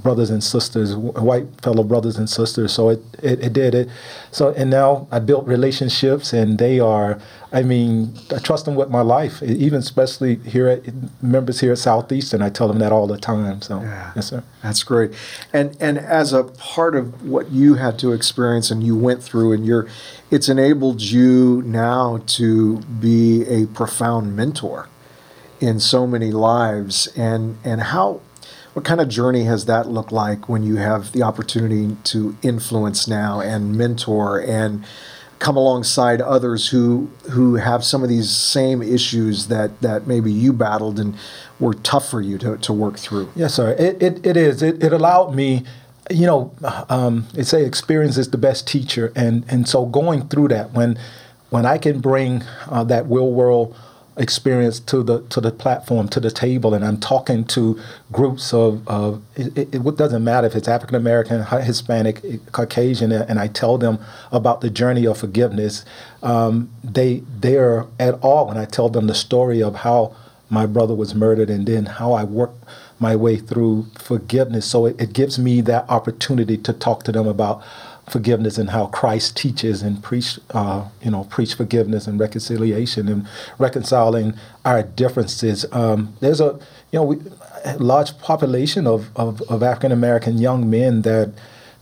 brothers 0.02 0.30
and 0.30 0.42
sisters, 0.42 0.96
white 0.96 1.46
fellow 1.60 1.82
brothers 1.82 2.16
and 2.16 2.28
sisters. 2.28 2.72
So 2.72 2.88
it, 2.90 3.02
it, 3.22 3.40
it, 3.40 3.52
did 3.52 3.74
it. 3.74 3.88
So 4.30 4.52
and 4.54 4.70
now 4.70 5.06
I 5.10 5.18
built 5.18 5.46
relationships, 5.46 6.32
and 6.32 6.58
they 6.58 6.80
are. 6.80 7.18
I 7.52 7.62
mean, 7.62 8.14
I 8.34 8.38
trust 8.38 8.64
them 8.64 8.76
with 8.76 8.90
my 8.90 9.00
life. 9.00 9.42
Even 9.42 9.80
especially 9.80 10.36
here 10.36 10.68
at 10.68 10.82
members 11.22 11.60
here 11.60 11.72
at 11.72 11.78
Southeastern, 11.78 12.42
I 12.42 12.48
tell 12.48 12.68
them 12.68 12.78
that 12.78 12.92
all 12.92 13.06
the 13.06 13.18
time. 13.18 13.60
So 13.60 13.80
yeah, 13.80 14.12
yes, 14.14 14.28
sir. 14.28 14.42
That's 14.62 14.82
great. 14.82 15.12
And 15.52 15.76
and 15.80 15.98
as 15.98 16.32
a 16.32 16.44
part 16.44 16.94
of 16.94 17.26
what 17.28 17.50
you 17.50 17.74
had 17.74 17.98
to 18.00 18.12
experience 18.12 18.70
and 18.70 18.82
you 18.82 18.96
went 18.96 19.22
through, 19.22 19.52
and 19.52 19.66
you're, 19.66 19.88
it's 20.30 20.48
enabled 20.48 21.00
you 21.00 21.62
now 21.66 22.22
to 22.26 22.78
be 22.78 23.44
a 23.46 23.66
profound 23.66 24.36
mentor 24.36 24.88
in 25.60 25.78
so 25.78 26.06
many 26.06 26.30
lives 26.30 27.06
and 27.16 27.58
and 27.64 27.80
how 27.82 28.20
what 28.72 28.84
kind 28.84 29.00
of 29.00 29.08
journey 29.08 29.44
has 29.44 29.66
that 29.66 29.88
looked 29.88 30.12
like 30.12 30.48
when 30.48 30.62
you 30.62 30.76
have 30.76 31.12
the 31.12 31.22
opportunity 31.22 31.96
to 32.04 32.36
influence 32.42 33.08
now 33.08 33.40
and 33.40 33.76
mentor 33.76 34.40
and 34.40 34.84
come 35.38 35.56
alongside 35.56 36.20
others 36.20 36.68
who 36.68 37.10
who 37.30 37.56
have 37.56 37.82
some 37.82 38.02
of 38.02 38.08
these 38.08 38.30
same 38.30 38.82
issues 38.82 39.48
that 39.48 39.80
that 39.80 40.06
maybe 40.06 40.30
you 40.30 40.52
battled 40.52 41.00
and 41.00 41.16
were 41.58 41.74
tough 41.74 42.08
for 42.08 42.20
you 42.20 42.38
to, 42.38 42.56
to 42.58 42.72
work 42.72 42.98
through? 42.98 43.28
Yes, 43.34 43.54
sir. 43.54 43.72
It, 43.78 44.02
it, 44.02 44.24
it 44.24 44.36
is. 44.36 44.62
It, 44.62 44.82
it 44.82 44.92
allowed 44.92 45.34
me 45.34 45.64
you 46.10 46.26
know, 46.26 46.52
um, 46.88 47.28
they 47.34 47.44
say 47.44 47.64
experience 47.64 48.16
is 48.18 48.30
the 48.30 48.38
best 48.38 48.66
teacher, 48.66 49.12
and 49.14 49.44
and 49.48 49.68
so 49.68 49.86
going 49.86 50.28
through 50.28 50.48
that 50.48 50.72
when 50.72 50.98
when 51.50 51.66
I 51.66 51.78
can 51.78 52.00
bring 52.00 52.42
uh, 52.68 52.84
that 52.84 53.06
real 53.06 53.30
world 53.30 53.76
experience 54.16 54.80
to 54.80 55.02
the 55.02 55.22
to 55.28 55.40
the 55.40 55.50
platform 55.50 56.08
to 56.08 56.20
the 56.20 56.30
table 56.30 56.74
and 56.74 56.84
I'm 56.84 56.98
talking 56.98 57.44
to 57.46 57.80
groups 58.10 58.52
of, 58.52 58.86
of 58.88 59.22
it, 59.36 59.74
it, 59.74 59.96
doesn't 59.96 60.24
matter 60.24 60.46
if 60.46 60.54
it's 60.54 60.68
African 60.68 60.96
American 60.96 61.42
Hispanic 61.42 62.22
Caucasian 62.52 63.12
and 63.12 63.38
I 63.38 63.46
tell 63.46 63.78
them 63.78 63.98
about 64.32 64.60
the 64.60 64.70
journey 64.70 65.06
of 65.06 65.18
forgiveness 65.18 65.84
um, 66.22 66.70
they 66.82 67.22
they're 67.38 67.86
at 67.98 68.14
all 68.14 68.48
when 68.48 68.56
I 68.56 68.64
tell 68.64 68.88
them 68.88 69.06
the 69.06 69.14
story 69.14 69.62
of 69.62 69.76
how 69.76 70.14
my 70.50 70.66
brother 70.66 70.94
was 70.94 71.14
murdered 71.14 71.48
and 71.48 71.66
then 71.66 71.86
how 71.86 72.12
I 72.12 72.24
worked 72.24 72.64
my 72.98 73.16
way 73.16 73.36
through 73.36 73.86
forgiveness. 73.98 74.66
So 74.66 74.86
it, 74.86 75.00
it 75.00 75.12
gives 75.12 75.38
me 75.38 75.60
that 75.62 75.88
opportunity 75.88 76.58
to 76.58 76.72
talk 76.72 77.04
to 77.04 77.12
them 77.12 77.26
about 77.26 77.62
forgiveness 78.08 78.58
and 78.58 78.70
how 78.70 78.86
Christ 78.86 79.36
teaches 79.36 79.82
and 79.82 80.02
preach, 80.02 80.38
uh, 80.50 80.88
you 81.02 81.10
know, 81.10 81.24
preach 81.24 81.54
forgiveness 81.54 82.06
and 82.06 82.18
reconciliation 82.18 83.08
and 83.08 83.26
reconciling 83.58 84.34
our 84.64 84.82
differences. 84.82 85.66
Um, 85.72 86.14
there's 86.20 86.40
a, 86.40 86.58
you 86.92 86.98
know, 86.98 87.04
we, 87.04 87.18
large 87.78 88.18
population 88.18 88.86
of, 88.86 89.10
of, 89.16 89.42
of 89.42 89.62
African 89.62 89.92
American 89.92 90.38
young 90.38 90.68
men 90.68 91.02
that 91.02 91.32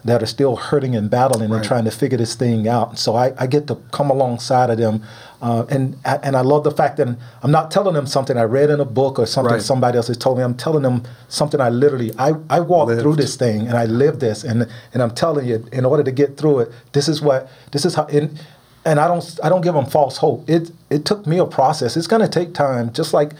that 0.05 0.23
are 0.23 0.27
still 0.27 0.57
hurting 0.57 0.95
and 0.95 1.11
battling 1.11 1.51
right. 1.51 1.57
and 1.57 1.65
trying 1.65 1.85
to 1.85 1.91
figure 1.91 2.17
this 2.17 2.35
thing 2.35 2.69
out. 2.69 2.99
So 2.99 3.17
I, 3.17 3.33
I 3.37 3.47
get 3.47 3.67
to 3.67 3.77
come 3.93 4.11
alongside 4.11 4.71
of 4.71 4.79
them, 4.79 5.03
uh, 5.43 5.67
and 5.69 5.97
and 6.05 6.37
I 6.37 6.41
love 6.41 6.65
the 6.65 6.71
fact 6.71 6.97
that 6.99 7.09
I'm 7.43 7.51
not 7.51 7.71
telling 7.71 7.95
them 7.95 8.07
something 8.07 8.37
I 8.37 8.45
read 8.45 8.71
in 8.71 8.81
a 8.81 8.85
book 8.85 9.19
or 9.19 9.27
something 9.27 9.55
right. 9.55 9.63
somebody 9.63 9.97
else 9.97 10.07
has 10.09 10.17
told 10.17 10.39
me. 10.39 10.45
I'm 10.45 10.57
telling 10.57 10.83
them 10.83 11.03
something 11.29 11.61
I 11.61 11.69
literally 11.69 12.13
I, 12.19 12.35
I 12.49 12.61
walked 12.61 12.89
Lived. 12.89 13.03
through 13.03 13.17
this 13.17 13.37
thing 13.37 13.67
and 13.67 13.77
I 13.77 13.87
lived 13.87 14.21
this, 14.21 14.45
and 14.45 14.69
and 14.93 15.03
I'm 15.03 15.15
telling 15.15 15.47
you, 15.47 15.67
in 15.73 15.85
order 15.85 16.03
to 16.03 16.13
get 16.13 16.37
through 16.37 16.61
it, 16.61 16.73
this 16.93 17.09
is 17.09 17.21
what 17.21 17.51
this 17.73 17.85
is 17.85 17.95
how. 17.95 18.07
And, 18.07 18.41
and 18.85 18.99
I 18.99 19.09
don't 19.09 19.39
I 19.43 19.49
don't 19.49 19.61
give 19.61 19.75
them 19.75 19.87
false 19.87 20.19
hope. 20.19 20.49
It 20.49 20.71
it 20.91 21.05
took 21.05 21.27
me 21.27 21.39
a 21.39 21.47
process. 21.47 21.97
It's 21.97 22.07
going 22.07 22.23
to 22.23 22.29
take 22.29 22.55
time, 22.55 22.93
just 22.93 23.13
like 23.13 23.33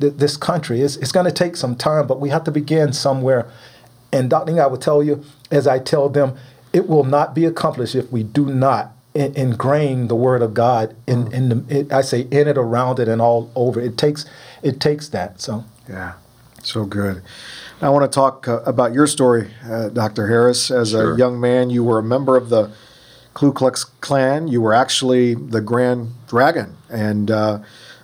th- 0.00 0.14
this 0.16 0.36
country. 0.36 0.80
It's, 0.80 0.96
it's 0.96 1.12
going 1.12 1.26
to 1.26 1.32
take 1.32 1.56
some 1.56 1.76
time, 1.76 2.06
but 2.06 2.20
we 2.20 2.30
have 2.30 2.44
to 2.44 2.50
begin 2.50 2.92
somewhere. 2.92 3.50
And 4.14 4.30
Dr. 4.30 4.62
I 4.62 4.66
will 4.66 4.78
tell 4.78 5.02
you, 5.02 5.24
as 5.50 5.66
I 5.66 5.80
tell 5.80 6.08
them, 6.08 6.36
it 6.72 6.88
will 6.88 7.02
not 7.02 7.34
be 7.34 7.44
accomplished 7.44 7.96
if 7.96 8.12
we 8.12 8.22
do 8.22 8.46
not 8.46 8.92
in, 9.12 9.34
ingrain 9.34 10.06
the 10.06 10.14
Word 10.14 10.40
of 10.40 10.54
God 10.54 10.94
in, 11.08 11.24
mm. 11.24 11.32
in 11.32 11.48
the, 11.48 11.80
it, 11.80 11.92
I 11.92 12.00
say 12.00 12.20
in 12.30 12.46
it, 12.46 12.56
around 12.56 13.00
it, 13.00 13.08
and 13.08 13.20
all 13.20 13.50
over. 13.56 13.80
It 13.80 13.98
takes 13.98 14.24
it 14.62 14.80
takes 14.80 15.08
that. 15.08 15.40
So 15.40 15.64
yeah, 15.88 16.12
so 16.62 16.84
good. 16.84 17.22
I 17.82 17.88
want 17.88 18.10
to 18.10 18.14
talk 18.14 18.46
uh, 18.46 18.62
about 18.62 18.92
your 18.92 19.08
story, 19.08 19.50
uh, 19.68 19.88
Dr. 19.88 20.28
Harris. 20.28 20.70
As 20.70 20.90
sure. 20.90 21.14
a 21.14 21.18
young 21.18 21.40
man, 21.40 21.70
you 21.70 21.82
were 21.82 21.98
a 21.98 22.02
member 22.02 22.36
of 22.36 22.50
the 22.50 22.70
Ku 23.34 23.52
Klux 23.52 23.82
Klan. 23.82 24.46
You 24.46 24.60
were 24.60 24.74
actually 24.74 25.34
the 25.34 25.60
Grand 25.60 26.12
Dragon, 26.28 26.76
and 26.88 27.32
uh, 27.32 27.58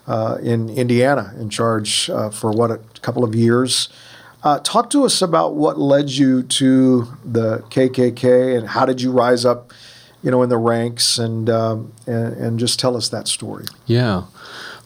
uh, 0.09 0.39
in 0.43 0.71
Indiana, 0.71 1.33
in 1.39 1.51
charge 1.51 2.11
uh, 2.11 2.31
for 2.31 2.51
what 2.51 2.73
a 2.73 2.79
couple 3.01 3.23
of 3.23 3.37
years. 3.37 3.89
Uh, 4.43 4.59
talk 4.61 4.91
to 4.91 5.05
us 5.05 5.21
about 5.21 5.55
what 5.55 5.79
led 5.79 6.11
you 6.11 6.43
to 6.43 7.07
the 7.25 7.59
KKK 7.71 8.57
and 8.57 8.69
how 8.69 8.87
did 8.87 9.01
you 9.03 9.13
rise 9.13 9.45
up, 9.45 9.73
you 10.23 10.31
know, 10.31 10.43
in 10.43 10.49
the 10.49 10.57
ranks, 10.57 11.19
and 11.19 11.51
um, 11.51 11.93
and, 12.07 12.35
and 12.35 12.59
just 12.59 12.81
tell 12.81 12.97
us 12.97 13.09
that 13.11 13.29
story. 13.29 13.67
Yeah. 13.87 14.25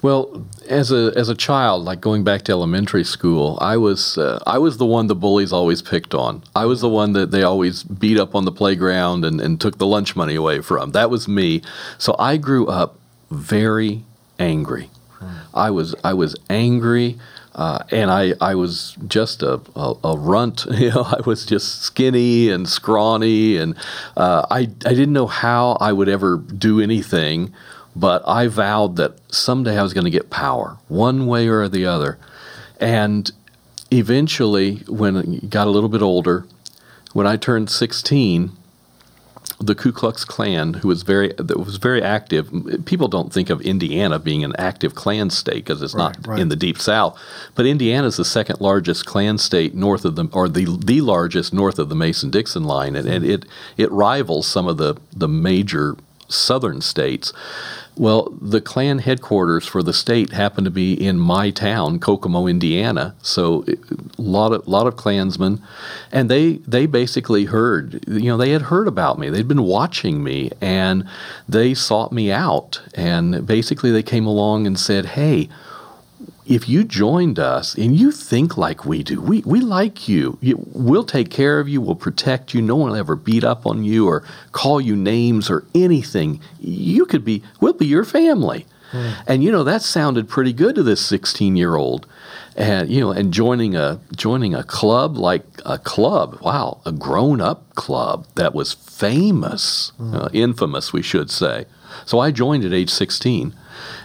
Well, 0.03 0.45
as 0.69 0.93
a 0.93 1.13
as 1.17 1.29
a 1.29 1.35
child, 1.35 1.85
like 1.85 2.01
going 2.01 2.25
back 2.25 2.43
to 2.43 2.53
elementary 2.53 3.05
school, 3.05 3.57
I 3.61 3.77
was 3.77 4.19
uh, 4.19 4.43
I 4.47 4.59
was 4.59 4.77
the 4.77 4.85
one 4.85 5.07
the 5.07 5.15
bullies 5.15 5.53
always 5.53 5.81
picked 5.81 6.15
on. 6.15 6.43
I 6.55 6.67
was 6.67 6.81
the 6.81 6.91
one 6.91 7.13
that 7.13 7.31
they 7.31 7.43
always 7.43 7.85
beat 7.85 8.19
up 8.19 8.35
on 8.35 8.45
the 8.45 8.53
playground 8.53 9.25
and, 9.25 9.41
and 9.41 9.59
took 9.59 9.79
the 9.79 9.87
lunch 9.87 10.15
money 10.15 10.35
away 10.35 10.61
from. 10.61 10.91
That 10.91 11.09
was 11.09 11.27
me. 11.27 11.63
So 11.97 12.17
I 12.19 12.37
grew 12.37 12.67
up 12.67 12.99
very 13.31 14.05
angry. 14.39 14.91
I 15.55 15.71
was 15.71 15.95
I 16.05 16.13
was 16.13 16.37
angry. 16.51 17.19
Uh, 17.55 17.85
and 17.91 18.11
I, 18.11 18.35
I 18.41 18.57
was 18.57 18.97
just 19.07 19.43
a, 19.43 19.61
a, 19.77 19.95
a, 20.03 20.19
runt. 20.19 20.67
You 20.75 20.91
know, 20.91 21.05
I 21.05 21.21
was 21.25 21.47
just 21.47 21.83
skinny 21.83 22.51
and 22.51 22.69
scrawny, 22.69 23.57
and 23.57 23.77
uh, 24.17 24.45
I, 24.51 24.61
I 24.61 24.65
didn't 24.91 25.13
know 25.13 25.29
how 25.29 25.79
I 25.81 25.93
would 25.93 26.09
ever 26.09 26.37
do 26.37 26.81
anything, 26.81 27.55
but 27.95 28.27
I 28.27 28.49
vowed 28.49 28.97
that 28.97 29.19
someday 29.33 29.79
I 29.79 29.83
was 29.83 29.95
going 29.95 30.05
to 30.05 30.11
get 30.11 30.31
power, 30.31 30.79
one 30.89 31.27
way 31.27 31.49
or 31.49 31.69
the 31.69 31.87
other. 31.87 32.19
And 32.81 33.31
eventually, 33.91 34.77
when 34.89 35.17
I 35.17 35.47
got 35.47 35.67
a 35.67 35.71
little 35.71 35.89
bit 35.89 36.03
older, 36.03 36.47
when 37.13 37.27
I 37.27 37.37
turned 37.37 37.71
16, 37.71 38.51
the 39.61 39.75
Ku 39.75 39.93
Klux 39.93 40.25
Klan, 40.25 40.75
who 40.75 40.89
was 40.89 41.03
very 41.03 41.33
that 41.37 41.59
was 41.59 41.77
very 41.77 42.03
active. 42.03 42.51
People 42.85 43.09
don't 43.09 43.33
think 43.33 43.51
of 43.51 43.61
Indiana 43.63 44.19
being 44.19 44.45
an 44.45 44.55
active 44.59 44.95
Klan 44.95 45.31
state 45.31 45.65
because 45.65 45.83
it's 45.83 45.95
right, 45.95 46.17
not 46.17 46.27
right. 46.27 46.39
in 46.39 46.49
the 46.49 46.57
deep 46.57 46.79
South, 46.79 47.19
but 47.55 47.67
Indiana 47.67 48.07
is 48.07 48.17
the 48.17 48.25
second 48.25 48.61
largest 48.61 49.07
Klan 49.07 49.39
state 49.39 49.75
north 49.75 50.05
of 50.05 50.17
the 50.17 50.29
or 50.33 50.49
the 50.49 50.67
the 50.85 51.01
largest 51.01 51.53
north 51.53 51.79
of 51.79 51.89
the 51.89 51.95
Mason 51.95 52.31
Dixon 52.31 52.65
line, 52.65 52.97
and, 52.97 53.09
and 53.09 53.25
it 53.25 53.45
it 53.77 53.91
rivals 53.91 54.47
some 54.47 54.67
of 54.67 54.77
the 54.77 54.97
the 55.13 55.29
major 55.29 55.97
southern 56.29 56.81
states. 56.81 57.33
Well, 57.97 58.37
the 58.41 58.61
Klan 58.61 58.99
headquarters 58.99 59.67
for 59.67 59.81
the 59.83 59.93
state 59.93 60.33
happened 60.33 60.65
to 60.65 60.71
be 60.71 60.95
in 60.95 61.19
my 61.19 61.51
town, 61.51 62.01
Kokomo, 62.01 62.49
Indiana. 62.49 63.15
So 63.23 63.65
a 64.19 64.23
lot 64.23 64.53
of 64.53 64.67
lot 64.67 64.89
of 64.89 64.97
Klansmen, 64.97 65.63
and 66.11 66.29
they 66.29 66.55
they 66.67 66.87
basically 66.87 67.45
heard, 67.45 68.05
you 68.09 68.25
know, 68.25 68.37
they 68.37 68.51
had 68.51 68.63
heard 68.63 68.89
about 68.89 69.19
me. 69.19 69.31
They'd 69.31 69.47
been 69.47 69.63
watching 69.63 70.25
me, 70.25 70.51
and 70.61 71.09
they 71.49 71.73
sought 71.73 72.11
me 72.11 72.33
out. 72.33 72.83
And 72.95 73.47
basically, 73.47 73.93
they 73.93 74.03
came 74.03 74.27
along 74.27 74.67
and 74.67 74.79
said, 74.79 75.07
"Hey, 75.07 75.49
if 76.47 76.69
you 76.69 76.85
joined 76.85 77.39
us 77.39 77.75
and 77.75 77.97
you 77.97 78.11
think 78.11 78.57
like 78.57 78.85
we 78.85 79.03
do, 79.03 79.21
we, 79.21 79.41
we 79.43 79.61
like 79.61 80.09
you. 80.09 80.39
you. 80.41 80.63
We'll 80.73 81.05
take 81.05 81.31
care 81.31 81.59
of 81.61 81.69
you. 81.69 81.81
We'll 81.81 81.95
protect 81.95 82.55
you. 82.55 82.61
No 82.61 82.77
one 82.77 82.91
will 82.91 82.97
ever 82.97 83.17
beat 83.17 83.45
up 83.45 83.67
on 83.67 83.85
you 83.85 84.07
or 84.07 84.23
call 84.53 84.81
you 84.81 84.95
names 84.97 85.51
or 85.51 85.65
anything. 85.75 86.41
You 86.61 87.07
could 87.07 87.25
be, 87.25 87.43
we'll 87.61 87.73
be 87.73 87.87
your 87.87 88.05
family. 88.05 88.67
Hmm. 88.91 89.11
And 89.27 89.43
you 89.43 89.51
know 89.51 89.65
that 89.65 89.83
sounded 89.83 90.29
pretty 90.29 90.53
good 90.53 90.77
to 90.77 90.83
this 90.85 91.05
16 91.05 91.57
year 91.57 91.75
old, 91.75 92.07
and 92.57 92.89
you 92.89 93.01
know, 93.01 93.11
and 93.11 93.33
joining 93.33 93.75
a 93.75 93.99
joining 94.15 94.55
a 94.55 94.63
club 94.63 95.17
like 95.17 95.45
a 95.67 95.79
club, 95.79 96.39
wow, 96.43 96.81
a 96.87 96.93
grown 96.93 97.41
up 97.41 97.75
club 97.75 98.25
that 98.37 98.55
was 98.55 98.73
famous, 98.73 99.91
hmm. 99.97 100.15
uh, 100.15 100.29
infamous, 100.33 100.93
we 100.93 101.03
should 101.03 101.29
say. 101.29 101.67
So 102.05 102.19
I 102.19 102.31
joined 102.31 102.65
at 102.65 102.73
age 102.73 102.91
16 102.91 103.55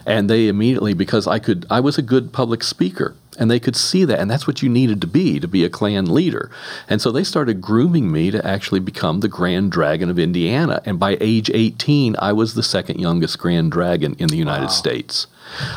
and 0.05 0.29
they 0.29 0.47
immediately 0.47 0.93
because 0.93 1.27
I 1.27 1.39
could 1.39 1.65
I 1.69 1.79
was 1.79 1.97
a 1.97 2.01
good 2.01 2.33
public 2.33 2.63
speaker 2.63 3.15
and 3.37 3.49
they 3.49 3.59
could 3.59 3.75
see 3.75 4.03
that 4.05 4.19
and 4.19 4.29
that's 4.29 4.47
what 4.47 4.61
you 4.61 4.69
needed 4.69 4.99
to 5.01 5.07
be 5.07 5.39
to 5.39 5.47
be 5.47 5.63
a 5.63 5.69
Klan 5.69 6.13
leader. 6.13 6.49
And 6.87 7.01
so 7.01 7.11
they 7.11 7.23
started 7.23 7.61
grooming 7.61 8.11
me 8.11 8.31
to 8.31 8.45
actually 8.45 8.79
become 8.79 9.19
the 9.19 9.27
Grand 9.27 9.71
Dragon 9.71 10.09
of 10.09 10.19
Indiana 10.19 10.81
and 10.85 10.99
by 10.99 11.17
age 11.21 11.49
18 11.53 12.15
I 12.19 12.33
was 12.33 12.53
the 12.53 12.63
second 12.63 12.99
youngest 12.99 13.37
Grand 13.39 13.71
Dragon 13.71 14.15
in 14.19 14.27
the 14.27 14.37
United 14.37 14.65
wow. 14.65 14.71
States. 14.71 15.27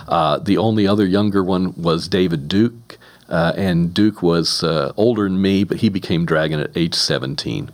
Uh, 0.09 0.38
the 0.38 0.59
only 0.59 0.87
other 0.87 1.07
younger 1.07 1.42
one 1.42 1.75
was 1.75 2.09
David 2.09 2.49
Duke. 2.49 2.99
Uh, 3.28 3.52
and 3.57 3.95
Duke 3.95 4.23
was 4.23 4.62
uh, 4.62 4.92
older 4.95 5.23
than 5.25 5.40
me, 5.40 5.64
but 5.64 5.78
he 5.78 5.88
became 5.88 6.26
dragon 6.26 6.61
at 6.61 6.76
age 6.76 6.95
17. 6.95 7.71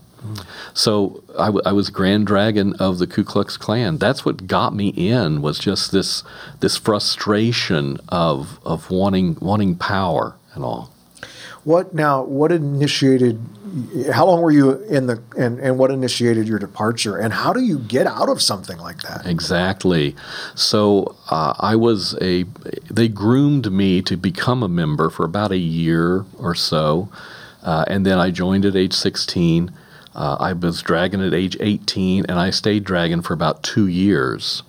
So 0.74 1.22
I, 1.38 1.46
w- 1.46 1.62
I 1.64 1.72
was 1.72 1.90
Grand 1.90 2.26
Dragon 2.26 2.74
of 2.74 2.98
the 2.98 3.06
Ku 3.06 3.24
Klux 3.24 3.56
Klan. 3.56 3.98
That's 3.98 4.24
what 4.24 4.46
got 4.46 4.74
me 4.74 4.88
in 4.88 5.42
was 5.42 5.58
just 5.58 5.92
this 5.92 6.22
this 6.60 6.76
frustration 6.76 7.98
of 8.08 8.58
of 8.64 8.90
wanting 8.90 9.36
wanting 9.40 9.76
power 9.76 10.36
and 10.54 10.64
all. 10.64 10.92
What 11.64 11.94
now? 11.94 12.22
What 12.22 12.52
initiated? 12.52 13.40
How 14.12 14.24
long 14.24 14.40
were 14.40 14.50
you 14.50 14.82
in 14.84 15.06
the 15.06 15.22
and 15.36 15.58
and 15.58 15.78
what 15.78 15.90
initiated 15.90 16.48
your 16.48 16.58
departure? 16.58 17.18
And 17.18 17.34
how 17.34 17.52
do 17.52 17.60
you 17.60 17.78
get 17.78 18.06
out 18.06 18.28
of 18.28 18.40
something 18.40 18.78
like 18.78 19.02
that? 19.02 19.26
Exactly. 19.26 20.16
So 20.54 21.16
uh, 21.30 21.54
I 21.58 21.76
was 21.76 22.16
a. 22.22 22.44
They 22.90 23.08
groomed 23.08 23.70
me 23.70 24.00
to 24.02 24.16
become 24.16 24.62
a 24.62 24.68
member 24.68 25.10
for 25.10 25.24
about 25.24 25.52
a 25.52 25.58
year 25.58 26.24
or 26.38 26.54
so, 26.54 27.10
uh, 27.62 27.84
and 27.86 28.06
then 28.06 28.18
I 28.18 28.30
joined 28.30 28.64
at 28.64 28.74
age 28.74 28.94
sixteen. 28.94 29.70
Uh, 30.18 30.36
I 30.40 30.52
was 30.52 30.82
dragon 30.82 31.20
at 31.20 31.32
age 31.32 31.56
18, 31.60 32.26
and 32.28 32.40
I 32.40 32.50
stayed 32.50 32.82
dragon 32.82 33.22
for 33.22 33.34
about 33.34 33.62
two 33.62 33.86
years. 33.86 34.64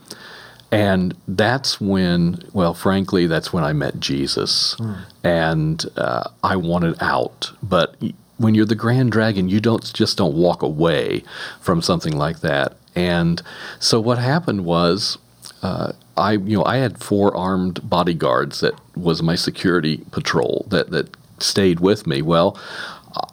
And 0.71 1.15
that's 1.27 1.81
when, 1.81 2.43
well, 2.53 2.75
frankly, 2.75 3.25
that's 3.25 3.51
when 3.51 3.63
I 3.63 3.73
met 3.73 3.99
Jesus. 3.99 4.75
Mm. 4.75 4.97
And 5.23 5.85
uh, 5.97 6.29
I 6.43 6.55
wanted 6.55 7.01
out. 7.01 7.51
But 7.63 7.95
when 8.37 8.53
you're 8.53 8.67
the 8.67 8.75
Grand 8.75 9.11
Dragon, 9.11 9.49
you 9.49 9.59
don't 9.59 9.91
just 9.91 10.19
don't 10.19 10.35
walk 10.35 10.61
away 10.61 11.23
from 11.59 11.81
something 11.81 12.15
like 12.15 12.41
that. 12.41 12.77
And 12.95 13.41
so 13.79 13.99
what 13.99 14.19
happened 14.19 14.65
was, 14.65 15.17
uh, 15.63 15.93
I 16.15 16.33
you 16.33 16.57
know 16.57 16.65
I 16.65 16.77
had 16.77 17.03
four 17.03 17.35
armed 17.35 17.89
bodyguards 17.89 18.59
that 18.59 18.75
was 18.95 19.23
my 19.23 19.35
security 19.35 20.05
patrol 20.11 20.65
that 20.69 20.91
that 20.91 21.15
stayed 21.39 21.79
with 21.79 22.05
me. 22.05 22.21
Well, 22.21 22.59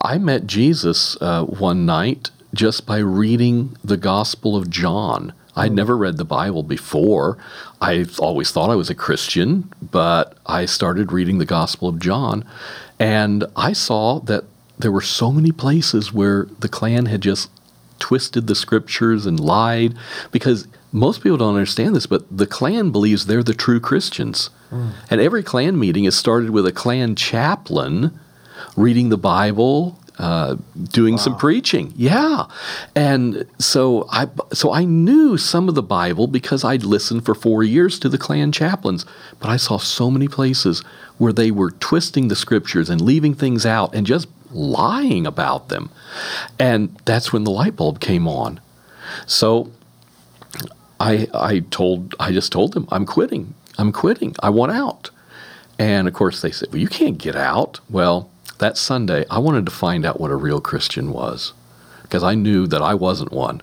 I 0.00 0.18
met 0.18 0.46
Jesus 0.46 1.16
uh, 1.20 1.44
one 1.44 1.86
night 1.86 2.30
just 2.54 2.86
by 2.86 2.98
reading 2.98 3.76
the 3.84 3.96
Gospel 3.96 4.56
of 4.56 4.70
John. 4.70 5.32
I'd 5.54 5.70
hmm. 5.70 5.76
never 5.76 5.96
read 5.96 6.16
the 6.16 6.24
Bible 6.24 6.62
before. 6.62 7.38
I 7.80 8.06
always 8.18 8.50
thought 8.50 8.70
I 8.70 8.76
was 8.76 8.90
a 8.90 8.94
Christian, 8.94 9.72
but 9.82 10.36
I 10.46 10.64
started 10.64 11.12
reading 11.12 11.38
the 11.38 11.44
Gospel 11.44 11.88
of 11.88 11.98
John, 11.98 12.44
and 12.98 13.44
I 13.54 13.72
saw 13.72 14.20
that 14.20 14.44
there 14.78 14.92
were 14.92 15.02
so 15.02 15.32
many 15.32 15.52
places 15.52 16.12
where 16.12 16.46
the 16.58 16.68
Klan 16.68 17.06
had 17.06 17.22
just 17.22 17.50
twisted 17.98 18.46
the 18.46 18.54
scriptures 18.54 19.24
and 19.24 19.40
lied 19.40 19.94
because 20.30 20.66
most 20.92 21.22
people 21.22 21.38
don't 21.38 21.54
understand 21.54 21.96
this, 21.96 22.06
but 22.06 22.24
the 22.34 22.46
Klan 22.46 22.90
believes 22.90 23.26
they're 23.26 23.42
the 23.42 23.54
true 23.54 23.80
Christians. 23.80 24.50
Mm. 24.70 24.92
And 25.10 25.20
every 25.20 25.42
Klan 25.42 25.78
meeting 25.78 26.04
is 26.04 26.16
started 26.16 26.50
with 26.50 26.66
a 26.66 26.72
Klan 26.72 27.14
chaplain 27.16 28.18
reading 28.76 29.08
the 29.08 29.18
Bible 29.18 29.98
uh, 30.18 30.56
doing 30.82 31.14
wow. 31.14 31.20
some 31.20 31.36
preaching. 31.36 31.92
Yeah, 31.94 32.46
and 32.94 33.46
so 33.58 34.06
I 34.10 34.28
so 34.52 34.72
I 34.72 34.84
knew 34.84 35.36
some 35.36 35.68
of 35.68 35.74
the 35.74 35.82
Bible 35.82 36.26
because 36.26 36.64
I'd 36.64 36.84
listened 36.84 37.24
for 37.24 37.34
four 37.34 37.62
years 37.62 37.98
to 38.00 38.08
the 38.08 38.18
Klan 38.18 38.52
chaplains, 38.52 39.04
but 39.40 39.50
I 39.50 39.56
saw 39.56 39.78
so 39.78 40.10
many 40.10 40.28
places 40.28 40.82
where 41.18 41.32
they 41.32 41.50
were 41.50 41.70
twisting 41.70 42.28
the 42.28 42.36
scriptures 42.36 42.88
and 42.88 43.00
leaving 43.00 43.34
things 43.34 43.66
out 43.66 43.94
and 43.94 44.06
just 44.06 44.28
lying 44.52 45.26
about 45.26 45.68
them, 45.68 45.90
and 46.58 46.96
that's 47.04 47.32
when 47.32 47.44
the 47.44 47.50
light 47.50 47.76
bulb 47.76 48.00
came 48.00 48.26
on. 48.26 48.60
So 49.26 49.70
I 50.98 51.28
I 51.34 51.60
told 51.70 52.14
I 52.18 52.32
just 52.32 52.52
told 52.52 52.72
them 52.72 52.88
I'm 52.90 53.04
quitting. 53.04 53.54
I'm 53.78 53.92
quitting. 53.92 54.34
I 54.42 54.48
want 54.48 54.72
out. 54.72 55.10
And 55.78 56.08
of 56.08 56.14
course 56.14 56.40
they 56.40 56.52
said, 56.52 56.70
"Well, 56.72 56.80
you 56.80 56.88
can't 56.88 57.18
get 57.18 57.36
out." 57.36 57.80
Well, 57.90 58.30
that 58.58 58.76
Sunday 58.76 59.24
I 59.30 59.38
wanted 59.38 59.66
to 59.66 59.72
find 59.72 60.04
out 60.04 60.20
what 60.20 60.30
a 60.30 60.36
real 60.36 60.60
Christian 60.60 61.12
was 61.12 61.52
because 62.02 62.22
I 62.22 62.34
knew 62.34 62.66
that 62.66 62.82
I 62.82 62.94
wasn't 62.94 63.32
one. 63.32 63.62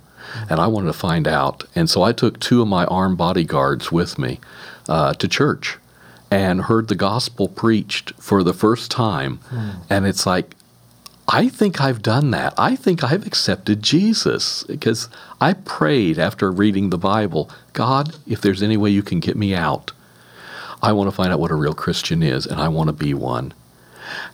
And 0.49 0.59
I 0.59 0.67
wanted 0.67 0.87
to 0.87 0.93
find 0.93 1.27
out. 1.27 1.65
And 1.75 1.89
so 1.89 2.01
I 2.01 2.13
took 2.13 2.39
two 2.39 2.61
of 2.61 2.67
my 2.67 2.85
armed 2.85 3.17
bodyguards 3.17 3.91
with 3.91 4.17
me 4.17 4.39
uh, 4.87 5.13
to 5.15 5.27
church 5.27 5.77
and 6.31 6.61
heard 6.61 6.87
the 6.87 6.95
gospel 6.95 7.47
preached 7.47 8.13
for 8.19 8.41
the 8.41 8.53
first 8.53 8.89
time. 8.89 9.39
Mm. 9.51 9.75
And 9.89 10.07
it's 10.07 10.25
like, 10.25 10.55
I 11.27 11.49
think 11.49 11.81
I've 11.81 12.01
done 12.01 12.31
that. 12.31 12.53
I 12.57 12.75
think 12.75 13.03
I've 13.03 13.27
accepted 13.27 13.83
Jesus 13.83 14.63
because 14.63 15.09
I 15.39 15.53
prayed 15.53 16.17
after 16.17 16.51
reading 16.51 16.89
the 16.89 16.97
Bible 16.97 17.49
God, 17.73 18.15
if 18.27 18.41
there's 18.41 18.63
any 18.63 18.77
way 18.77 18.89
you 18.89 19.03
can 19.03 19.19
get 19.19 19.35
me 19.35 19.53
out, 19.53 19.91
I 20.81 20.91
want 20.93 21.09
to 21.09 21.15
find 21.15 21.31
out 21.31 21.39
what 21.39 21.51
a 21.51 21.55
real 21.55 21.73
Christian 21.73 22.23
is 22.23 22.45
and 22.45 22.59
I 22.59 22.67
want 22.67 22.87
to 22.87 22.93
be 22.93 23.13
one. 23.13 23.53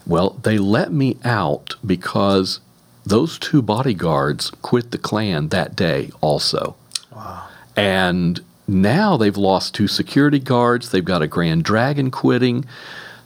Well, 0.05 0.31
they 0.43 0.57
let 0.57 0.91
me 0.91 1.17
out 1.23 1.75
because 1.85 2.59
those 3.05 3.39
two 3.39 3.61
bodyguards 3.61 4.51
quit 4.61 4.91
the 4.91 4.97
Klan 4.97 5.49
that 5.49 5.75
day 5.75 6.11
also. 6.21 6.75
Wow. 7.15 7.47
And 7.75 8.41
now 8.67 9.17
they've 9.17 9.38
lost 9.38 9.73
two 9.73 9.88
security 9.88 10.39
guards, 10.39 10.91
they've 10.91 11.03
got 11.03 11.21
a 11.21 11.27
Grand 11.27 11.63
Dragon 11.63 12.11
quitting 12.11 12.65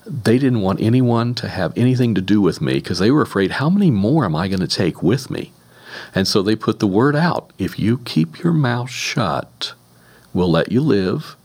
they 0.05 0.37
didn't 0.37 0.61
want 0.61 0.81
anyone 0.81 1.33
to 1.35 1.47
have 1.47 1.77
anything 1.77 2.15
to 2.15 2.21
do 2.21 2.41
with 2.41 2.61
me 2.61 2.75
because 2.75 2.99
they 2.99 3.11
were 3.11 3.21
afraid, 3.21 3.51
how 3.51 3.69
many 3.69 3.91
more 3.91 4.25
am 4.25 4.35
I 4.35 4.47
going 4.47 4.59
to 4.59 4.67
take 4.67 5.01
with 5.01 5.29
me? 5.29 5.51
And 6.13 6.27
so 6.27 6.41
they 6.41 6.55
put 6.55 6.79
the 6.79 6.87
word 6.87 7.15
out 7.15 7.51
if 7.57 7.79
you 7.79 7.99
keep 7.99 8.43
your 8.43 8.53
mouth 8.53 8.89
shut, 8.89 9.73
we'll 10.33 10.51
let 10.51 10.71
you 10.71 10.81
live, 10.81 11.35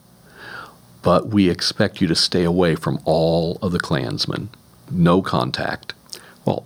but 1.03 1.29
we 1.29 1.49
expect 1.49 2.01
you 2.01 2.09
to 2.09 2.15
stay 2.15 2.45
away 2.45 2.75
from 2.75 3.01
all 3.05 3.59
of 3.63 3.73
the 3.73 3.81
Klansmen. 3.81 4.49
No 4.91 5.23
contact. 5.23 5.95
Well, 6.45 6.65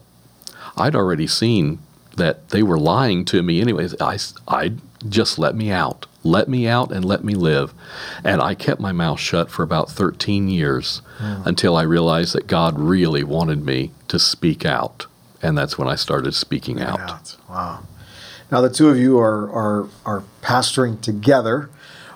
I'd 0.76 0.94
already 0.94 1.26
seen 1.26 1.78
that 2.16 2.50
they 2.50 2.62
were 2.62 2.78
lying 2.78 3.24
to 3.26 3.42
me 3.42 3.60
anyways. 3.60 3.94
I, 4.00 4.18
I 4.46 4.74
just 5.08 5.38
let 5.38 5.54
me 5.54 5.70
out. 5.70 6.06
Let 6.24 6.48
me 6.48 6.68
out 6.68 6.92
and 6.92 7.04
let 7.04 7.24
me 7.24 7.34
live. 7.34 7.74
And 8.22 8.40
I 8.40 8.54
kept 8.54 8.80
my 8.80 8.92
mouth 8.92 9.18
shut 9.18 9.50
for 9.50 9.62
about 9.62 9.90
13 9.90 10.48
years 10.48 11.02
mm. 11.18 11.44
until 11.46 11.76
I 11.76 11.82
realized 11.82 12.34
that 12.34 12.46
God 12.46 12.78
really 12.78 13.24
wanted 13.24 13.64
me 13.64 13.90
to 14.08 14.18
speak 14.18 14.64
out. 14.64 15.06
And 15.42 15.58
that's 15.58 15.76
when 15.76 15.88
I 15.88 15.96
started 15.96 16.34
speaking 16.34 16.80
out. 16.80 17.00
out. 17.00 17.36
Wow. 17.48 17.82
Now, 18.52 18.60
the 18.60 18.70
two 18.70 18.88
of 18.88 18.98
you 18.98 19.18
are, 19.18 19.50
are, 19.50 19.88
are 20.04 20.24
pastoring 20.42 21.00
together 21.00 21.70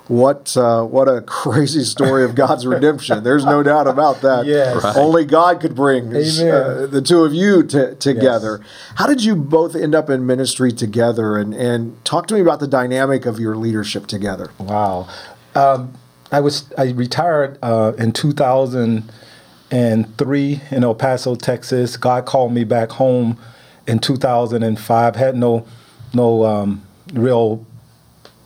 what 0.08 0.56
uh, 0.56 0.84
what 0.84 1.08
a 1.08 1.20
crazy 1.22 1.84
story 1.84 2.25
of 2.25 2.34
God's 2.34 2.66
redemption. 2.66 3.22
There's 3.25 3.44
no 3.44 3.62
doubt 3.62 3.86
about 3.86 4.22
that. 4.22 4.46
Yes. 4.46 4.82
Right. 4.82 4.96
Only 4.96 5.25
God 5.25 5.60
could 5.60 5.75
bring 5.75 6.08
uh, 6.08 6.86
the 6.86 7.02
two 7.04 7.25
of 7.25 7.34
you 7.34 7.62
t- 7.62 7.94
together. 7.98 8.60
Yes. 8.60 8.70
How 8.96 9.06
did 9.06 9.25
you 9.25 9.36
both 9.36 9.75
end 9.75 9.94
up 9.94 10.10
in 10.10 10.26
ministry 10.26 10.72
together? 10.72 11.36
And, 11.36 11.54
and 11.54 12.04
talk 12.04 12.26
to 12.28 12.34
me 12.34 12.40
about 12.40 12.60
the 12.60 12.68
dynamic 12.68 13.26
of 13.26 13.40
your 13.40 13.56
leadership 13.56 14.06
together. 14.06 14.50
Wow. 14.58 15.08
Um, 15.54 15.94
I 16.31 16.40
was 16.40 16.70
I 16.76 16.90
retired 16.90 17.59
uh, 17.62 17.92
in 17.98 18.12
2003 18.12 20.61
in 20.70 20.85
El 20.85 20.94
Paso, 20.94 21.35
Texas. 21.35 21.96
God 21.96 22.26
called 22.26 22.52
me 22.52 22.64
back 22.64 22.90
home 22.92 23.38
in 23.87 23.98
2005. 23.98 25.16
Had 25.16 25.37
no 25.37 25.66
no 26.12 26.44
um, 26.44 26.83
real 27.12 27.64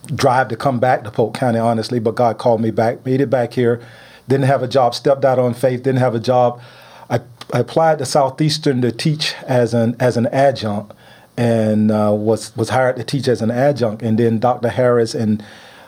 drive 0.06 0.48
to 0.48 0.56
come 0.56 0.78
back 0.78 1.04
to 1.04 1.10
Polk 1.10 1.34
County, 1.34 1.58
honestly, 1.58 1.98
but 1.98 2.14
God 2.14 2.38
called 2.38 2.60
me 2.60 2.70
back, 2.70 3.04
made 3.04 3.20
it 3.20 3.30
back 3.30 3.52
here. 3.52 3.80
Didn't 4.28 4.46
have 4.46 4.62
a 4.62 4.68
job, 4.68 4.94
stepped 4.94 5.24
out 5.24 5.38
on 5.38 5.54
faith, 5.54 5.82
didn't 5.82 5.98
have 5.98 6.14
a 6.14 6.20
job. 6.20 6.60
I, 7.08 7.20
I 7.52 7.60
applied 7.60 7.98
to 7.98 8.06
Southeastern 8.06 8.80
to 8.82 8.92
teach 8.92 9.34
as 9.46 9.74
an 9.74 9.96
as 9.98 10.16
an 10.16 10.26
adjunct 10.28 10.94
and 11.36 11.90
uh, 11.90 12.12
was 12.16 12.54
was 12.56 12.68
hired 12.68 12.96
to 12.96 13.04
teach 13.04 13.26
as 13.26 13.42
an 13.42 13.50
adjunct. 13.50 14.02
And 14.02 14.18
then 14.18 14.38
Dr. 14.38 14.68
Harris 14.68 15.14
and 15.14 15.42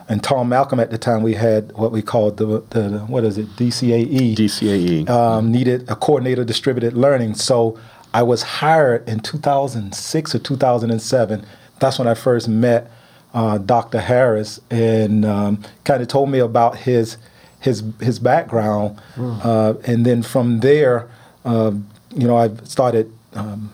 and 0.09 0.23
Tom 0.23 0.49
Malcolm 0.49 0.81
at 0.81 0.91
the 0.91 0.99
time 0.99 1.23
we 1.23 1.35
had 1.35 1.73
what 1.73 1.93
we 1.93 2.03
called 2.03 2.39
the, 2.39 2.63
the 2.71 3.05
what 3.07 3.25
is 3.25 3.39
it 3.39 3.47
DCAE 3.57 4.35
DCAE 4.35 5.09
um, 5.09 5.53
needed 5.53 5.89
a 5.89 5.97
coordinator 5.97 6.45
distributed 6.45 6.95
learning. 6.95 7.35
So 7.35 7.79
I 8.13 8.23
was 8.23 8.43
hired 8.43 9.09
in 9.09 9.21
2006 9.21 10.35
or 10.35 10.39
2007. 10.39 11.47
That's 11.79 11.99
when 11.99 12.09
I 12.09 12.15
first 12.15 12.49
met 12.49 12.91
uh, 13.35 13.59
Dr. 13.59 14.01
Harris 14.01 14.61
and 14.71 15.25
um, 15.25 15.63
kind 15.85 16.03
of 16.03 16.09
told 16.09 16.31
me 16.31 16.39
about 16.39 16.79
his 16.79 17.17
his 17.61 17.83
his 18.01 18.19
background, 18.19 19.01
mm. 19.15 19.45
uh, 19.45 19.75
and 19.85 20.05
then 20.05 20.23
from 20.23 20.61
there, 20.61 21.09
uh, 21.45 21.73
you 22.15 22.27
know, 22.27 22.37
I 22.37 22.55
started 22.65 23.13
um, 23.35 23.73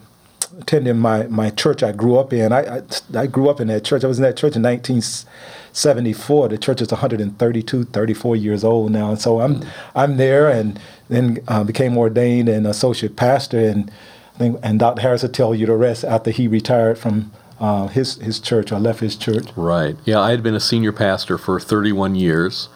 attending 0.58 0.98
my, 0.98 1.24
my 1.24 1.50
church 1.50 1.82
I 1.82 1.92
grew 1.92 2.18
up 2.18 2.32
in. 2.32 2.52
I, 2.52 2.78
I, 2.78 2.82
I 3.14 3.26
grew 3.26 3.48
up 3.48 3.60
in 3.60 3.68
that 3.68 3.84
church. 3.84 4.04
I 4.04 4.08
was 4.08 4.18
in 4.18 4.24
that 4.24 4.36
church 4.36 4.56
in 4.56 4.62
1974. 4.62 6.48
The 6.48 6.58
church 6.58 6.82
is 6.82 6.90
132, 6.90 7.84
34 7.84 8.36
years 8.36 8.64
old 8.64 8.92
now, 8.92 9.10
and 9.10 9.20
so 9.20 9.40
I'm 9.40 9.60
mm. 9.60 9.68
I'm 9.94 10.16
there, 10.16 10.48
and 10.48 10.78
then 11.08 11.38
uh, 11.48 11.64
became 11.64 11.96
ordained 11.96 12.48
and 12.48 12.66
associate 12.66 13.16
pastor, 13.16 13.58
and 13.58 13.90
and 14.38 14.78
Dr. 14.78 15.02
Harris 15.02 15.22
will 15.22 15.30
tell 15.30 15.54
you 15.54 15.66
the 15.66 15.76
rest 15.76 16.04
after 16.04 16.30
he 16.30 16.46
retired 16.46 16.98
from 16.98 17.32
uh, 17.60 17.88
his 17.88 18.16
his 18.16 18.40
church. 18.40 18.72
I 18.72 18.78
left 18.78 19.00
his 19.00 19.16
church. 19.16 19.46
Right. 19.56 19.96
Yeah, 20.04 20.20
I 20.20 20.30
had 20.30 20.42
been 20.42 20.54
a 20.54 20.60
senior 20.60 20.92
pastor 20.92 21.38
for 21.38 21.58
31 21.58 22.14
years, 22.14 22.68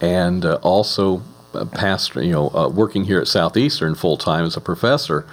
and 0.00 0.44
uh, 0.44 0.58
also 0.62 1.22
a 1.54 1.66
pastor. 1.66 2.22
You 2.22 2.32
know, 2.32 2.48
uh, 2.50 2.68
working 2.68 3.04
here 3.04 3.20
at 3.20 3.28
Southeastern 3.28 3.94
full 3.94 4.16
time 4.16 4.44
as 4.44 4.56
a 4.56 4.60
professor. 4.60 5.26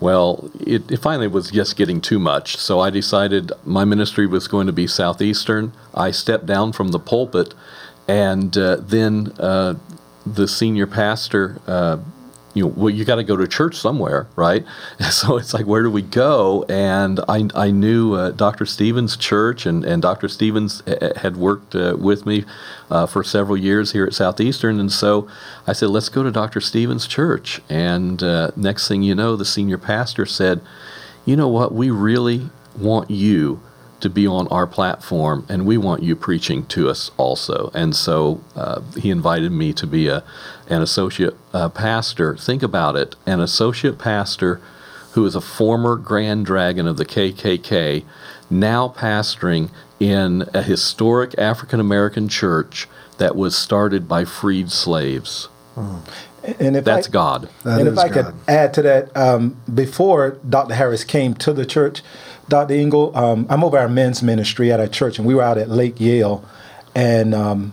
Well, 0.00 0.50
it, 0.60 0.90
it, 0.90 0.98
finally 0.98 1.28
was 1.28 1.50
just 1.50 1.76
getting 1.76 2.00
too 2.00 2.18
much, 2.18 2.56
so 2.56 2.80
I 2.80 2.90
decided 2.90 3.52
my 3.64 3.84
ministry 3.84 4.26
was 4.26 4.48
going 4.48 4.66
to 4.66 4.72
be 4.72 4.86
Southeastern. 4.86 5.72
I 5.94 6.10
stepped 6.10 6.46
down 6.46 6.72
from 6.72 6.88
the 6.88 6.98
pulpit, 6.98 7.54
and 8.08 8.56
uh, 8.58 8.76
then 8.80 9.32
uh, 9.38 9.74
the 10.26 10.48
senior 10.48 10.86
pastor 10.88 11.60
uh, 11.66 11.98
you 12.54 12.62
know, 12.62 12.72
well, 12.76 12.90
you 12.90 13.04
got 13.04 13.16
to 13.16 13.24
go 13.24 13.36
to 13.36 13.46
church 13.46 13.76
somewhere, 13.76 14.28
right? 14.36 14.64
So 15.10 15.36
it's 15.36 15.54
like, 15.54 15.66
where 15.66 15.82
do 15.82 15.90
we 15.90 16.02
go? 16.02 16.64
And 16.68 17.20
I, 17.28 17.48
I 17.54 17.70
knew 17.70 18.14
uh, 18.14 18.30
Dr. 18.30 18.66
Stevens' 18.66 19.16
church, 19.16 19.64
and, 19.64 19.84
and 19.84 20.02
Dr. 20.02 20.28
Stevens 20.28 20.82
had 21.16 21.36
worked 21.36 21.74
uh, 21.74 21.96
with 21.98 22.26
me 22.26 22.44
uh, 22.90 23.06
for 23.06 23.22
several 23.22 23.56
years 23.56 23.92
here 23.92 24.04
at 24.04 24.12
Southeastern. 24.12 24.80
And 24.80 24.90
so 24.90 25.28
I 25.66 25.72
said, 25.72 25.90
let's 25.90 26.08
go 26.08 26.22
to 26.22 26.32
Dr. 26.32 26.60
Stevens' 26.60 27.06
church. 27.06 27.60
And 27.68 28.22
uh, 28.22 28.50
next 28.56 28.88
thing 28.88 29.02
you 29.02 29.14
know, 29.14 29.36
the 29.36 29.44
senior 29.44 29.78
pastor 29.78 30.26
said, 30.26 30.60
you 31.24 31.36
know 31.36 31.48
what? 31.48 31.72
We 31.72 31.90
really 31.90 32.50
want 32.76 33.10
you 33.10 33.60
to 34.04 34.10
be 34.10 34.26
on 34.26 34.46
our 34.48 34.66
platform, 34.66 35.46
and 35.48 35.64
we 35.64 35.78
want 35.78 36.02
you 36.02 36.14
preaching 36.14 36.66
to 36.66 36.90
us 36.90 37.10
also. 37.16 37.70
And 37.72 37.96
so 37.96 38.42
uh, 38.54 38.82
he 38.98 39.08
invited 39.08 39.50
me 39.50 39.72
to 39.72 39.86
be 39.86 40.08
a, 40.08 40.22
an 40.68 40.82
associate 40.82 41.34
uh, 41.54 41.70
pastor. 41.70 42.36
Think 42.36 42.62
about 42.62 42.96
it 42.96 43.16
an 43.24 43.40
associate 43.40 43.98
pastor 43.98 44.60
who 45.12 45.24
is 45.24 45.34
a 45.34 45.40
former 45.40 45.96
Grand 45.96 46.44
Dragon 46.44 46.86
of 46.86 46.98
the 46.98 47.06
KKK, 47.06 48.04
now 48.50 48.88
pastoring 48.88 49.70
in 49.98 50.50
a 50.52 50.62
historic 50.62 51.34
African 51.38 51.80
American 51.80 52.28
church 52.28 52.86
that 53.16 53.34
was 53.34 53.56
started 53.56 54.06
by 54.06 54.26
freed 54.26 54.70
slaves. 54.70 55.46
Hmm. 55.76 55.96
And 56.58 56.76
if 56.76 56.84
That's 56.84 57.08
I, 57.08 57.10
God. 57.10 57.48
That 57.62 57.80
and 57.80 57.88
if 57.88 57.96
I 57.96 58.08
God. 58.10 58.12
could 58.12 58.34
add 58.46 58.74
to 58.74 58.82
that, 58.82 59.16
um, 59.16 59.56
before 59.72 60.36
Dr. 60.46 60.74
Harris 60.74 61.04
came 61.04 61.32
to 61.36 61.54
the 61.54 61.64
church, 61.64 62.02
Dr. 62.48 62.74
Ingle, 62.74 63.16
um, 63.16 63.46
I'm 63.48 63.64
over 63.64 63.78
our 63.78 63.88
men's 63.88 64.22
ministry 64.22 64.70
at 64.70 64.80
our 64.80 64.86
church, 64.86 65.18
and 65.18 65.26
we 65.26 65.34
were 65.34 65.42
out 65.42 65.58
at 65.58 65.70
Lake 65.70 66.00
Yale, 66.00 66.44
and 66.94 67.34
um, 67.34 67.72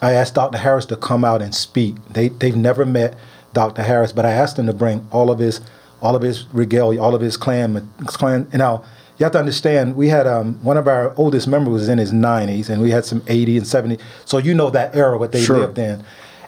I 0.00 0.12
asked 0.12 0.34
Dr. 0.34 0.58
Harris 0.58 0.86
to 0.86 0.96
come 0.96 1.24
out 1.24 1.42
and 1.42 1.54
speak. 1.54 1.96
They 2.10 2.28
they've 2.28 2.56
never 2.56 2.84
met 2.84 3.16
Dr. 3.52 3.82
Harris, 3.82 4.12
but 4.12 4.24
I 4.24 4.32
asked 4.32 4.58
him 4.58 4.66
to 4.66 4.72
bring 4.72 5.06
all 5.10 5.30
of 5.30 5.38
his 5.38 5.60
all 6.00 6.14
of 6.14 6.22
his 6.22 6.46
regalia, 6.52 7.00
all 7.00 7.14
of 7.14 7.20
his 7.20 7.36
Klan 7.36 7.90
Klan. 8.06 8.48
You 8.52 8.58
know, 8.58 8.84
you 9.18 9.24
have 9.24 9.32
to 9.32 9.38
understand, 9.38 9.96
we 9.96 10.08
had 10.08 10.26
um, 10.26 10.62
one 10.62 10.76
of 10.76 10.88
our 10.88 11.14
oldest 11.16 11.46
members 11.46 11.72
was 11.72 11.88
in 11.88 11.98
his 11.98 12.12
90s, 12.12 12.68
and 12.68 12.82
we 12.82 12.90
had 12.90 13.04
some 13.04 13.22
80 13.28 13.58
and 13.58 13.66
70. 13.66 13.98
So 14.24 14.38
you 14.38 14.54
know 14.54 14.70
that 14.70 14.94
era 14.94 15.16
what 15.16 15.32
they 15.32 15.42
sure. 15.42 15.58
lived 15.58 15.78
in, 15.78 16.04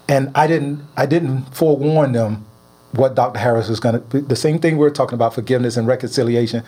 and 0.09 0.31
I 0.35 0.47
didn't 0.47 0.83
I 0.97 1.07
didn't 1.07 1.55
forewarn 1.55 2.13
them 2.13 2.45
what 2.93 3.15
Dr. 3.15 3.39
Harris 3.39 3.69
was 3.69 3.81
going 3.81 4.03
to, 4.09 4.21
the 4.21 4.37
same 4.37 4.59
thing 4.59 4.79
we 4.79 4.87
are 4.87 4.91
talking 4.91 5.15
about 5.15 5.35
forgiveness 5.35 5.77
and 5.77 5.87
reconciliation. 5.87 6.63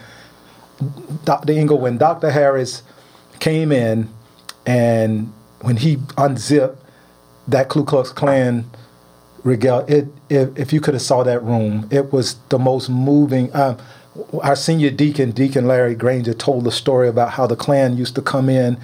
Dr. 1.25 1.53
Ingle, 1.53 1.79
when 1.79 1.99
Dr. 1.99 2.31
Harris 2.31 2.83
came 3.41 3.73
in 3.73 4.09
and 4.67 5.33
when 5.61 5.77
he 5.77 5.99
unzipped 6.17 6.83
that 7.47 7.69
Ku 7.69 7.85
Klux 7.85 8.11
Klan 8.11 8.71
regal, 9.43 9.81
it, 9.81 10.07
if, 10.29 10.57
if 10.59 10.73
you 10.73 10.81
could 10.81 10.95
have 10.95 11.03
saw 11.03 11.23
that 11.25 11.43
room, 11.43 11.89
it 11.91 12.13
was 12.13 12.37
the 12.51 12.59
most 12.59 12.89
moving. 12.89 13.55
Um, 13.55 13.79
our 14.43 14.57
senior 14.57 14.91
deacon, 14.91 15.31
Deacon 15.31 15.67
Larry 15.67 15.95
Granger, 15.95 16.35
told 16.35 16.65
the 16.65 16.73
story 16.73 17.09
about 17.09 17.31
how 17.31 17.47
the 17.47 17.57
Klan 17.57 17.97
used 17.97 18.15
to 18.17 18.23
come 18.23 18.49
in, 18.49 18.79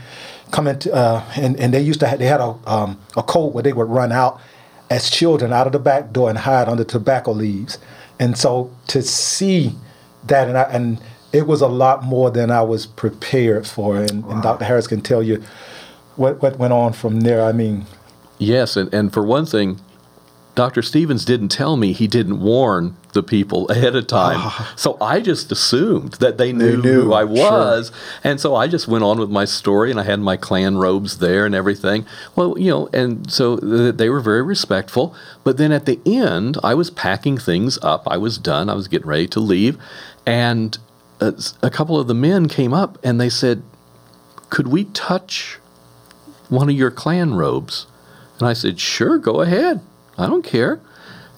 come 0.51 0.67
into, 0.67 0.93
uh, 0.93 1.25
and, 1.37 1.59
and 1.59 1.75
they 1.75 1.81
used 1.81 2.01
to 2.01 2.07
have, 2.07 2.19
they 2.19 2.27
had 2.27 2.41
a, 2.41 2.57
um, 2.67 3.01
a 3.17 3.23
code 3.23 3.53
where 3.53 3.63
they 3.63 3.73
would 3.73 3.89
run 3.89 4.13
out 4.13 4.41
as 4.91 5.11
children 5.11 5.53
out 5.53 5.67
of 5.67 5.73
the 5.73 5.79
back 5.79 6.13
door 6.13 6.29
and 6.29 6.39
hide 6.39 6.69
under 6.69 6.85
tobacco 6.85 7.33
leaves. 7.33 7.79
And 8.19 8.39
so 8.39 8.71
to 8.89 9.03
see 9.03 9.75
that, 10.25 10.49
and, 10.49 10.57
I, 10.57 10.63
and 10.65 11.01
it 11.35 11.49
was 11.49 11.61
a 11.61 11.67
lot 11.67 12.05
more 12.05 12.31
than 12.31 12.51
I 12.51 12.63
was 12.63 12.87
prepared 12.87 13.67
for. 13.67 13.97
And, 13.97 14.25
wow. 14.25 14.31
and 14.33 14.43
Dr. 14.43 14.65
Harris 14.65 14.87
can 14.87 15.01
tell 15.01 15.23
you 15.23 15.43
what, 16.17 16.41
what 16.41 16.59
went 16.59 16.73
on 16.73 16.93
from 16.93 17.21
there. 17.21 17.45
I 17.45 17.53
mean, 17.53 17.87
yes, 18.39 18.77
and, 18.77 18.93
and 18.95 19.13
for 19.13 19.25
one 19.25 19.45
thing, 19.45 19.81
Dr. 20.55 20.83
Stevens 20.83 21.25
didn't 21.25 21.49
tell 21.49 21.77
me 21.77 21.93
he 21.93 22.07
didn't 22.07 22.41
warn 22.41 22.97
the 23.13 23.25
people 23.25 23.69
ahead 23.71 23.97
of 23.97 24.07
time. 24.07 24.37
Oh. 24.39 24.73
So 24.77 24.97
I 25.01 25.19
just 25.19 25.51
assumed 25.51 26.13
that 26.15 26.39
they 26.39 26.53
knew, 26.53 26.81
they 26.81 26.89
knew 26.89 27.03
who 27.03 27.13
I 27.13 27.25
was. 27.25 27.89
Sure. 27.89 27.97
And 28.23 28.41
so 28.41 28.55
I 28.55 28.69
just 28.69 28.87
went 28.87 29.03
on 29.03 29.19
with 29.19 29.31
my 29.31 29.45
story 29.45 29.91
and 29.91 29.99
I 29.99 30.05
had 30.05 30.21
my 30.21 30.37
Klan 30.37 30.77
robes 30.77 31.19
there 31.19 31.45
and 31.45 31.57
everything. 31.57 32.07
Well, 32.37 32.57
you 32.57 32.71
know, 32.71 32.89
and 32.93 33.29
so 33.29 33.57
they 33.57 34.09
were 34.09 34.21
very 34.21 34.43
respectful. 34.43 35.17
But 35.43 35.57
then 35.57 35.73
at 35.73 35.87
the 35.87 36.01
end, 36.07 36.59
I 36.63 36.75
was 36.75 36.91
packing 36.91 37.39
things 37.39 37.77
up. 37.83 38.07
I 38.07 38.19
was 38.19 38.39
done. 38.39 38.71
I 38.71 38.75
was 38.75 38.87
getting 38.87 39.09
ready 39.09 39.27
to 39.27 39.41
leave. 39.41 39.77
And 40.25 40.79
a, 41.21 41.35
a 41.63 41.71
couple 41.71 41.99
of 41.99 42.07
the 42.07 42.15
men 42.15 42.49
came 42.49 42.73
up 42.73 42.99
and 43.03 43.21
they 43.21 43.29
said, 43.29 43.63
Could 44.51 44.69
we 44.69 44.85
touch 44.85 45.59
one 46.49 46.69
of 46.69 46.75
your 46.75 46.91
Klan 46.91 47.35
robes? 47.35 47.87
And 48.39 48.49
I 48.49 48.53
said, 48.53 48.81
Sure, 48.81 49.19
go 49.19 49.41
ahead. 49.41 49.81
I 50.19 50.27
don't 50.27 50.45
care. 50.45 50.81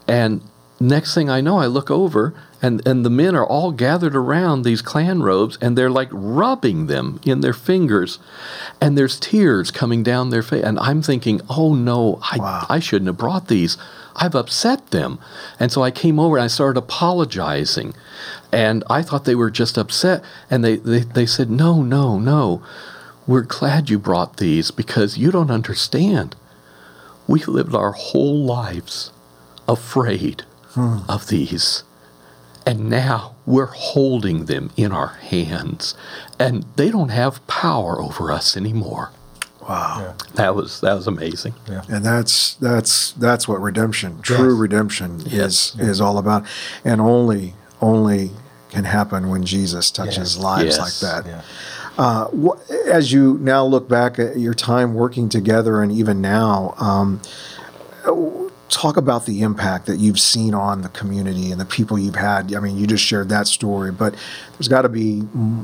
And 0.09 0.43
next 0.81 1.15
thing 1.15 1.31
I 1.31 1.41
know, 1.41 1.59
I 1.59 1.67
look 1.67 1.91
over 1.91 2.35
and, 2.63 2.87
and 2.87 3.05
the 3.05 3.11
men 3.11 3.37
are 3.37 3.47
all 3.47 3.73
gathered 3.73 4.17
around 4.17 4.63
these 4.63 4.83
Klan 4.83 5.23
robes 5.23 5.59
and 5.61 5.77
they're 5.77 5.91
like 5.91 6.09
rubbing 6.11 6.87
them 6.87 7.21
in 7.25 7.41
their 7.41 7.53
fingers. 7.53 8.19
And 8.81 8.97
there's 8.97 9.21
tears 9.21 9.71
coming 9.71 10.03
down 10.03 10.31
their 10.31 10.43
face. 10.43 10.65
And 10.65 10.79
I'm 10.79 11.03
thinking, 11.03 11.41
oh 11.51 11.75
no, 11.75 12.19
I, 12.33 12.39
wow. 12.39 12.67
I 12.69 12.79
shouldn't 12.79 13.09
have 13.09 13.19
brought 13.19 13.49
these. 13.49 13.77
I've 14.17 14.35
upset 14.35 14.91
them. 14.91 15.19
And 15.61 15.71
so 15.71 15.83
I 15.83 15.91
came 15.91 16.19
over 16.19 16.37
and 16.37 16.45
I 16.45 16.49
started 16.49 16.79
apologizing. 16.79 17.95
And 18.51 18.83
I 18.89 19.03
thought 19.03 19.27
they 19.27 19.35
were 19.35 19.51
just 19.51 19.77
upset. 19.77 20.25
And 20.51 20.65
they, 20.65 20.77
they, 20.77 21.01
they 21.01 21.27
said, 21.27 21.51
no, 21.51 21.83
no, 21.83 22.19
no. 22.19 22.63
We're 23.27 23.43
glad 23.43 23.91
you 23.91 23.99
brought 23.99 24.39
these 24.39 24.71
because 24.71 25.19
you 25.19 25.31
don't 25.31 25.51
understand 25.51 26.37
we 27.27 27.43
lived 27.45 27.75
our 27.75 27.93
whole 27.93 28.45
lives 28.45 29.11
afraid 29.69 30.43
hmm. 30.71 30.99
of 31.09 31.29
these. 31.29 31.83
And 32.67 32.91
now 32.91 33.37
we're 33.47 33.67
holding 33.67 34.47
them 34.47 34.71
in 34.77 34.91
our 34.91 35.15
hands, 35.15 35.95
and 36.37 36.65
they 36.75 36.91
don't 36.91 37.11
have 37.11 37.47
power 37.47 38.01
over 38.01 38.33
us 38.33 38.57
anymore. 38.57 39.13
Wow, 39.69 39.99
yeah. 40.01 40.27
that 40.35 40.55
was 40.55 40.81
that 40.81 40.95
was 40.95 41.07
amazing. 41.07 41.55
Yeah. 41.69 41.83
And 41.89 42.05
that's 42.05 42.55
that's 42.55 43.13
that's 43.13 43.47
what 43.47 43.61
redemption, 43.61 44.21
true 44.21 44.51
yes. 44.51 44.61
redemption, 44.61 45.21
yes. 45.21 45.75
is 45.77 45.81
is 45.81 46.01
all 46.01 46.19
about, 46.19 46.45
and 46.85 47.01
only 47.01 47.55
only 47.81 48.31
can 48.71 48.85
happen 48.85 49.29
when 49.29 49.45
Jesus 49.45 49.91
touches 49.91 50.35
yes. 50.35 50.37
lives 50.37 50.79
like 50.79 50.99
that. 51.01 51.27
Yeah. 51.27 51.43
Uh, 51.99 52.29
wh- 52.29 52.71
as 52.89 53.13
you 53.13 53.39
now 53.41 53.65
look 53.65 53.89
back 53.89 54.19
at 54.19 54.39
your 54.39 54.55
time 54.55 54.95
working 54.95 55.29
together 55.29 55.83
and 55.83 55.91
even 55.91 56.21
now, 56.21 56.75
um, 56.79 57.21
talk 58.69 58.97
about 58.97 59.27
the 59.27 59.43
impact 59.43 59.87
that 59.87 59.99
you've 59.99 60.19
seen 60.19 60.53
on 60.55 60.83
the 60.83 60.89
community 60.89 61.53
and 61.53 61.61
the 61.61 61.65
people 61.65 61.99
you've 61.99 62.17
had. 62.17 62.53
I 62.55 62.61
mean, 62.61 62.77
you 62.77 62.87
just 62.87 63.05
shared 63.05 63.29
that 63.29 63.47
story, 63.47 63.93
but 63.93 64.15
there's 64.53 64.69
got 64.69 64.83
to 64.83 64.89
be 64.89 65.23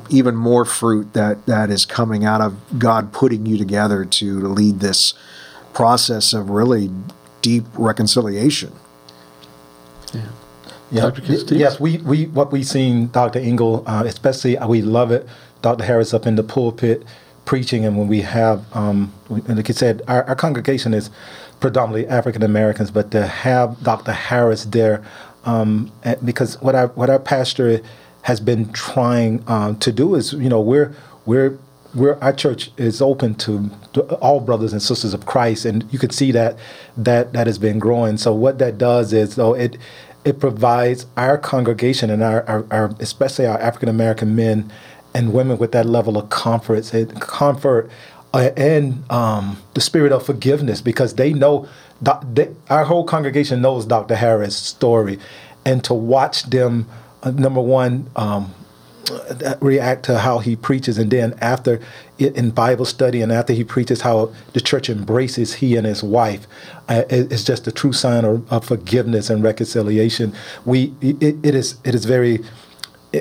even 0.09 0.37
more 0.37 0.65
fruit 0.65 1.13
that, 1.13 1.45
that 1.47 1.71
is 1.71 1.85
coming 1.85 2.25
out 2.25 2.41
of 2.41 2.57
God 2.79 3.13
putting 3.13 3.45
you 3.45 3.59
together 3.59 4.05
to 4.05 4.41
lead 4.41 4.81
this 4.81 5.15
process 5.75 6.33
of 6.33 6.51
really 6.51 6.91
deep 7.41 7.65
reconciliation. 7.75 8.73
Yeah. 10.15 10.29
Yeah. 10.91 11.11
Yes, 11.49 11.81
we, 11.81 11.99
we 11.99 12.27
what 12.27 12.53
we've 12.53 12.67
seen, 12.67 13.09
Dr. 13.09 13.39
Ingle, 13.39 13.83
uh, 13.87 14.05
especially 14.07 14.59
uh, 14.59 14.69
we 14.69 14.83
love 14.83 15.11
it 15.11 15.27
Dr. 15.63 15.85
Harris 15.85 16.13
up 16.13 16.27
in 16.27 16.35
the 16.35 16.43
pulpit 16.43 17.05
preaching, 17.45 17.85
and 17.85 17.97
when 17.97 18.09
we 18.09 18.21
have, 18.21 18.65
um, 18.77 19.13
and 19.29 19.57
like 19.57 19.71
I 19.71 19.73
said, 19.73 20.03
our, 20.07 20.25
our 20.25 20.37
congregation 20.37 20.93
is 20.93 21.11
predominantly 21.63 22.07
African 22.09 22.43
Americans, 22.43 22.91
but 22.91 23.11
to 23.13 23.27
have 23.27 23.83
Dr. 23.83 24.13
Harris 24.13 24.67
there, 24.67 25.03
um, 25.45 25.91
because 26.23 26.61
what 26.61 26.75
our 26.75 26.89
what 26.89 27.09
our 27.09 27.19
pastor 27.19 27.81
has 28.23 28.41
been 28.41 28.71
trying 28.73 29.43
um, 29.47 29.79
to 29.79 29.91
do 29.91 30.15
is, 30.15 30.35
you 30.35 30.51
know, 30.51 30.61
we're 30.61 30.95
we're 31.25 31.59
we're, 31.95 32.19
our 32.21 32.33
church 32.33 32.71
is 32.79 33.03
open 33.03 33.35
to, 33.35 33.71
to, 33.93 34.03
all 34.17 34.41
brothers 34.41 34.73
and 34.73 34.83
sisters 34.83 35.13
of 35.13 35.27
Christ, 35.27 35.65
and 35.65 35.87
you 35.93 35.99
can 35.99 36.11
see 36.11 36.33
that 36.33 36.57
that 36.97 37.33
that 37.33 37.47
has 37.47 37.59
been 37.59 37.79
growing. 37.79 38.17
So 38.19 38.35
what 38.35 38.59
that 38.59 38.77
does 38.77 39.13
is, 39.13 39.37
though, 39.37 39.55
it 39.55 39.79
it 40.25 40.39
provides 40.41 41.07
our 41.17 41.37
congregation 41.39 42.11
and 42.11 42.23
our, 42.23 42.49
our, 42.49 42.67
our 42.71 42.95
especially 43.01 43.47
our 43.47 43.59
African 43.59 43.89
American 43.89 44.37
men 44.37 44.71
and 45.15 45.33
women 45.33 45.59
with 45.59 45.73
that 45.73 45.87
level 45.87 46.17
of 46.17 46.31
comfort, 46.31 46.91
comfort, 47.21 47.91
uh, 47.91 47.91
and 48.35 49.11
um, 49.11 49.59
the 49.75 49.81
spirit 49.81 50.13
of 50.13 50.25
forgiveness, 50.25 50.81
because 50.81 51.15
they 51.15 51.33
know 51.33 51.69
they, 52.33 52.49
our 52.69 52.85
whole 52.85 53.05
congregation 53.05 53.63
knows 53.63 53.87
Dr. 53.87 54.17
Harris' 54.17 54.57
story, 54.57 55.19
and 55.65 55.85
to 55.85 55.95
watch 55.95 56.45
them, 56.45 56.89
uh, 57.23 57.31
number 57.31 57.61
one, 57.61 58.11
um, 58.17 58.55
react 59.61 60.05
to 60.05 60.19
how 60.19 60.39
he 60.39 60.57
preaches, 60.57 60.99
and 60.99 61.11
then 61.11 61.35
after 61.41 61.81
it, 62.19 62.37
in 62.37 62.51
Bible 62.51 62.85
study, 62.85 63.21
and 63.21 63.33
after 63.33 63.53
he 63.53 63.65
preaches, 63.65 64.03
how 64.03 64.33
the 64.53 64.61
church 64.61 64.89
embraces 64.89 65.55
he 65.55 65.77
and 65.77 65.87
his 65.87 66.03
wife, 66.03 66.47
uh, 66.89 67.03
it's 67.11 67.45
just 67.45 67.67
a 67.67 67.73
true 67.73 67.93
sign 67.93 68.25
of, 68.25 68.51
of 68.53 68.65
forgiveness 68.65 69.29
and 69.31 69.43
reconciliation. 69.43 70.33
We 70.65 70.95
it, 71.01 71.37
it 71.43 71.55
is 71.55 71.77
it 71.85 71.95
is 71.95 72.05
very 72.05 72.41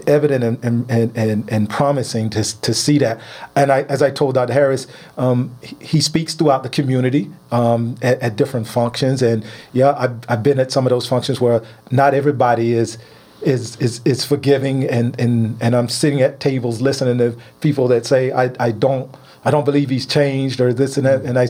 evident 0.07 0.43
and, 0.43 0.63
and, 0.89 1.17
and, 1.17 1.51
and, 1.51 1.69
promising 1.69 2.29
to, 2.29 2.61
to 2.61 2.73
see 2.73 2.97
that. 2.99 3.19
And 3.55 3.71
I, 3.71 3.81
as 3.83 4.01
I 4.01 4.09
told 4.09 4.35
Dr. 4.35 4.53
Harris, 4.53 4.87
um, 5.17 5.57
he 5.81 5.99
speaks 5.99 6.33
throughout 6.33 6.63
the 6.63 6.69
community 6.69 7.29
um, 7.51 7.95
at, 8.01 8.19
at, 8.21 8.35
different 8.35 8.67
functions. 8.67 9.21
And 9.21 9.45
yeah, 9.73 9.93
I've, 9.97 10.17
I've 10.29 10.43
been 10.43 10.59
at 10.59 10.71
some 10.71 10.85
of 10.85 10.91
those 10.91 11.07
functions 11.07 11.41
where 11.41 11.61
not 11.89 12.13
everybody 12.13 12.73
is 12.73 12.97
is 13.41 13.75
is, 13.77 14.01
is 14.05 14.23
forgiving, 14.23 14.87
and, 14.87 15.19
and, 15.19 15.57
and 15.59 15.75
I'm 15.75 15.89
sitting 15.89 16.21
at 16.21 16.39
tables 16.39 16.79
listening 16.79 17.17
to 17.17 17.35
people 17.59 17.87
that 17.87 18.05
say, 18.05 18.31
I, 18.31 18.51
I 18.59 18.71
don't 18.71 19.13
I 19.43 19.51
don't 19.51 19.65
believe 19.65 19.89
he's 19.89 20.05
changed 20.05 20.61
or 20.61 20.73
this 20.73 20.97
and 20.97 21.05
that. 21.05 21.23
And 21.23 21.39
I 21.39 21.47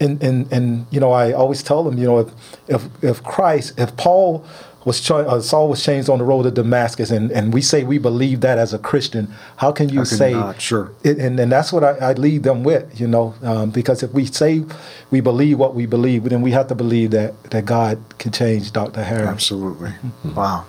and, 0.00 0.22
and, 0.22 0.52
and 0.52 0.86
you 0.90 1.00
know, 1.00 1.12
I 1.12 1.32
always 1.32 1.62
tell 1.62 1.84
them, 1.84 1.98
you 1.98 2.04
know, 2.04 2.18
if, 2.18 2.28
if, 2.68 3.04
if 3.04 3.22
Christ, 3.22 3.78
if 3.78 3.96
Paul 3.96 4.44
was 4.84 5.00
ch- 5.00 5.10
uh, 5.10 5.40
Saul 5.40 5.68
was 5.68 5.82
changed 5.82 6.08
on 6.08 6.18
the 6.18 6.24
road 6.24 6.42
to 6.44 6.50
Damascus, 6.50 7.10
and, 7.10 7.30
and 7.30 7.52
we 7.52 7.60
say 7.60 7.84
we 7.84 7.98
believe 7.98 8.40
that 8.42 8.58
as 8.58 8.74
a 8.74 8.78
Christian. 8.78 9.32
How 9.56 9.72
can 9.72 9.88
you 9.88 10.04
say? 10.04 10.32
Not? 10.32 10.60
Sure. 10.60 10.92
It, 11.02 11.18
and 11.18 11.38
and 11.40 11.50
that's 11.50 11.72
what 11.72 11.84
I, 11.84 12.10
I 12.10 12.12
lead 12.12 12.42
them 12.42 12.64
with, 12.64 13.00
you 13.00 13.06
know, 13.06 13.34
um, 13.42 13.70
because 13.70 14.02
if 14.02 14.12
we 14.12 14.26
say 14.26 14.64
we 15.10 15.20
believe 15.20 15.58
what 15.58 15.74
we 15.74 15.86
believe, 15.86 16.24
then 16.24 16.42
we 16.42 16.50
have 16.52 16.68
to 16.68 16.74
believe 16.74 17.10
that 17.12 17.42
that 17.50 17.64
God 17.64 17.98
can 18.18 18.32
change 18.32 18.72
Dr. 18.72 19.02
Harris. 19.02 19.28
Absolutely. 19.28 19.90
Mm-hmm. 19.90 20.34
Wow. 20.34 20.66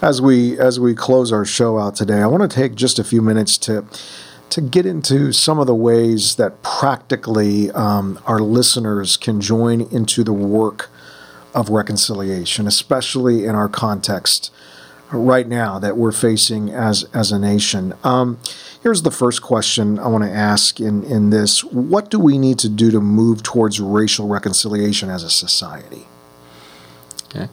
As 0.00 0.22
we 0.22 0.58
as 0.58 0.78
we 0.78 0.94
close 0.94 1.32
our 1.32 1.44
show 1.44 1.78
out 1.78 1.96
today, 1.96 2.20
I 2.20 2.26
want 2.26 2.48
to 2.48 2.54
take 2.54 2.74
just 2.74 2.98
a 2.98 3.04
few 3.04 3.22
minutes 3.22 3.58
to 3.58 3.84
to 4.50 4.60
get 4.60 4.86
into 4.86 5.32
some 5.32 5.58
of 5.58 5.66
the 5.66 5.74
ways 5.74 6.36
that 6.36 6.62
practically 6.62 7.70
um, 7.72 8.18
our 8.26 8.38
listeners 8.38 9.16
can 9.16 9.40
join 9.40 9.82
into 9.82 10.24
the 10.24 10.32
work 10.32 10.90
of 11.54 11.68
reconciliation, 11.70 12.66
especially 12.66 13.44
in 13.44 13.54
our 13.54 13.68
context 13.68 14.52
right 15.10 15.48
now 15.48 15.78
that 15.78 15.96
we're 15.96 16.12
facing 16.12 16.70
as 16.70 17.04
as 17.14 17.32
a 17.32 17.38
nation. 17.38 17.94
Um, 18.04 18.38
here's 18.82 19.02
the 19.02 19.10
first 19.10 19.42
question 19.42 19.98
I 19.98 20.08
want 20.08 20.24
to 20.24 20.30
ask 20.30 20.80
in 20.80 21.04
in 21.04 21.30
this: 21.30 21.64
What 21.64 22.10
do 22.10 22.18
we 22.18 22.38
need 22.38 22.58
to 22.60 22.68
do 22.68 22.90
to 22.90 23.00
move 23.00 23.42
towards 23.42 23.80
racial 23.80 24.28
reconciliation 24.28 25.10
as 25.10 25.22
a 25.22 25.30
society? 25.30 26.06
Okay. 27.26 27.48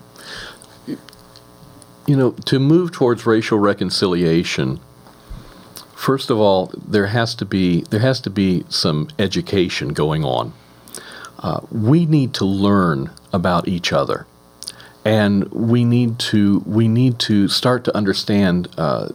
You 2.08 2.15
know, 2.15 2.31
to 2.31 2.60
move 2.60 2.91
towards 2.91 3.25
racial 3.25 3.58
reconciliation, 3.58 4.79
first 5.95 6.29
of 6.29 6.38
all, 6.38 6.71
there 6.88 7.08
has 7.08 7.34
to 7.36 7.45
be 7.45 7.81
there 7.89 8.01
has 8.01 8.19
to 8.21 8.29
be 8.29 8.65
some 8.69 9.08
education 9.17 9.89
going 9.89 10.23
on. 10.23 10.53
Uh, 11.39 11.62
we 11.71 12.05
need 12.05 12.34
to 12.34 12.45
learn 12.45 13.12
about 13.36 13.67
each 13.67 13.91
other. 13.93 14.26
and 15.06 15.45
we 15.52 15.84
need 15.86 16.17
to 16.17 16.63
we 16.65 16.88
need 16.88 17.19
to 17.19 17.48
start 17.48 17.84
to 17.86 17.95
understand. 17.95 18.67
Uh, 18.78 19.10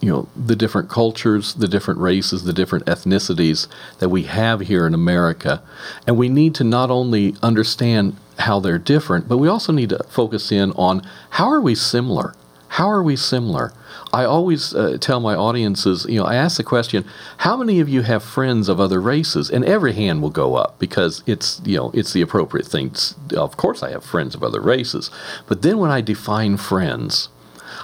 you 0.00 0.10
know 0.12 0.28
the 0.36 0.56
different 0.56 0.90
cultures, 0.90 1.54
the 1.54 1.68
different 1.68 1.98
races, 2.00 2.44
the 2.44 2.52
different 2.52 2.84
ethnicities 2.86 3.68
that 4.00 4.10
we 4.10 4.24
have 4.24 4.60
here 4.60 4.86
in 4.86 4.94
America, 4.94 5.62
and 6.06 6.18
we 6.18 6.28
need 6.28 6.54
to 6.56 6.64
not 6.64 6.90
only 6.90 7.34
understand 7.42 8.16
how 8.40 8.60
they're 8.60 8.78
different, 8.78 9.28
but 9.28 9.38
we 9.38 9.48
also 9.48 9.72
need 9.72 9.88
to 9.90 10.02
focus 10.04 10.52
in 10.52 10.72
on 10.72 11.02
how 11.30 11.46
are 11.50 11.60
we 11.60 11.74
similar. 11.74 12.34
How 12.74 12.90
are 12.90 13.04
we 13.04 13.14
similar? 13.14 13.72
I 14.12 14.24
always 14.24 14.74
uh, 14.74 14.98
tell 15.00 15.20
my 15.20 15.36
audiences, 15.36 16.06
you 16.08 16.18
know, 16.18 16.24
I 16.24 16.34
ask 16.34 16.56
the 16.56 16.64
question, 16.64 17.04
how 17.36 17.56
many 17.56 17.78
of 17.78 17.88
you 17.88 18.02
have 18.02 18.24
friends 18.24 18.68
of 18.68 18.80
other 18.80 19.00
races? 19.00 19.48
And 19.48 19.64
every 19.64 19.92
hand 19.92 20.22
will 20.22 20.30
go 20.30 20.56
up 20.56 20.76
because 20.80 21.22
it's, 21.24 21.62
you 21.64 21.76
know, 21.76 21.92
it's 21.94 22.12
the 22.12 22.20
appropriate 22.20 22.66
thing. 22.66 22.92
Of 23.36 23.56
course, 23.56 23.84
I 23.84 23.90
have 23.90 24.02
friends 24.04 24.34
of 24.34 24.42
other 24.42 24.60
races. 24.60 25.12
But 25.46 25.62
then 25.62 25.78
when 25.78 25.92
I 25.92 26.00
define 26.00 26.56
friends, 26.56 27.28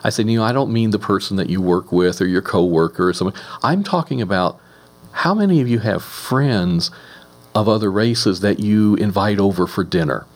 I 0.03 0.11
say, 0.11 0.25
you 0.25 0.39
know, 0.41 0.45
I 0.45 0.51
don't 0.51 0.73
mean 0.73 0.91
the 0.91 0.99
person 0.99 1.37
that 1.37 1.49
you 1.49 1.63
work 1.63 1.93
with 1.93 2.21
or 2.21 2.27
your 2.27 2.43
coworker 2.43 3.09
or 3.09 3.13
something. 3.13 3.41
I'm 3.63 3.85
talking 3.85 4.21
about 4.21 4.59
how 5.13 5.35
many 5.35 5.61
of 5.61 5.69
you 5.69 5.79
have 5.79 6.03
friends 6.03 6.91
of 7.55 7.69
other 7.69 7.93
races 7.93 8.41
that 8.41 8.59
you 8.59 8.97
invite 8.97 9.39
over 9.39 9.69
for 9.69 9.85
dinner? 9.85 10.27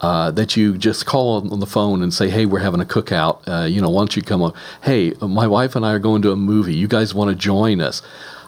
Uh, 0.00 0.30
that 0.30 0.56
you 0.56 0.78
just 0.78 1.04
call 1.04 1.46
on 1.52 1.60
the 1.60 1.66
phone 1.66 2.02
and 2.02 2.14
say, 2.14 2.30
"Hey, 2.30 2.46
we're 2.46 2.60
having 2.60 2.80
a 2.80 2.86
cookout. 2.86 3.40
Uh, 3.46 3.66
you 3.66 3.82
know, 3.82 3.90
why 3.90 4.00
don't 4.00 4.16
you 4.16 4.22
come 4.22 4.42
up? 4.42 4.56
Hey, 4.82 5.12
my 5.20 5.46
wife 5.46 5.76
and 5.76 5.84
I 5.84 5.92
are 5.92 5.98
going 5.98 6.22
to 6.22 6.32
a 6.32 6.36
movie. 6.36 6.74
You 6.74 6.88
guys 6.88 7.12
want 7.14 7.28
to 7.28 7.34
join 7.34 7.82
us? 7.82 8.00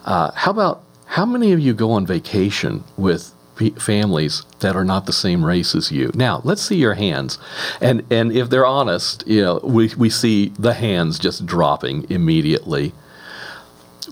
Uh, 0.03 0.31
how 0.33 0.49
about 0.49 0.81
how 1.05 1.25
many 1.25 1.51
of 1.51 1.59
you 1.59 1.73
go 1.73 1.91
on 1.91 2.07
vacation 2.07 2.83
with 2.97 3.31
families 3.77 4.41
that 4.61 4.75
are 4.75 4.83
not 4.83 5.05
the 5.05 5.13
same 5.13 5.45
race 5.45 5.75
as 5.75 5.91
you? 5.91 6.09
Now, 6.15 6.41
let's 6.43 6.61
see 6.63 6.77
your 6.77 6.95
hands, 6.95 7.37
and 7.79 8.03
and 8.09 8.31
if 8.31 8.49
they're 8.49 8.65
honest, 8.65 9.23
you 9.27 9.41
know, 9.43 9.59
we 9.63 9.93
we 9.95 10.09
see 10.09 10.53
the 10.57 10.73
hands 10.73 11.19
just 11.19 11.45
dropping 11.45 12.09
immediately. 12.09 12.93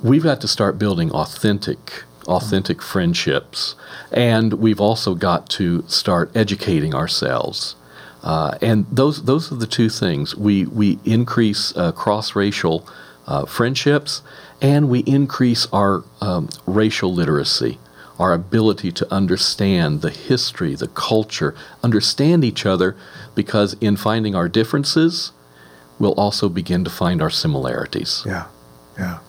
We've 0.04 0.24
got 0.24 0.42
to 0.42 0.48
start 0.48 0.78
building 0.78 1.12
authentic 1.12 2.04
authentic 2.32 2.82
friendships. 2.82 3.76
And 4.12 4.54
we've 4.54 4.82
also 4.82 5.16
got 5.16 5.50
to 5.52 5.84
start 5.88 6.32
educating 6.36 6.96
ourselves. 6.96 7.76
Uh, 8.24 8.58
and 8.62 8.86
those 8.92 9.24
those 9.24 9.52
are 9.52 9.56
the 9.56 9.68
two 9.68 9.90
things. 9.90 10.36
We 10.36 10.66
we 10.66 11.00
increase 11.06 11.76
uh, 11.76 11.92
cross 11.92 12.36
racial 12.36 12.88
uh, 13.28 13.46
friendships, 13.46 14.22
and 14.62 14.90
we 14.90 15.00
increase 15.00 15.68
our 15.74 16.04
um, 16.22 16.50
racial 16.68 17.14
literacy, 17.14 17.80
our 18.20 18.34
ability 18.34 18.92
to 18.92 19.14
understand 19.14 20.02
the 20.02 20.12
history, 20.12 20.76
the 20.76 20.88
culture, 20.88 21.56
understand 21.84 22.44
each 22.44 22.66
other, 22.66 22.96
because 23.34 23.76
in 23.82 23.96
finding 23.98 24.36
our 24.36 24.48
differences, 24.48 25.32
we'll 25.98 26.14
also 26.14 26.48
begin 26.48 26.84
to 26.84 26.92
find 26.92 27.22
our 27.22 27.32
similarities. 27.32 28.24
Yeah, 28.26 28.46
yeah. 29.00 29.20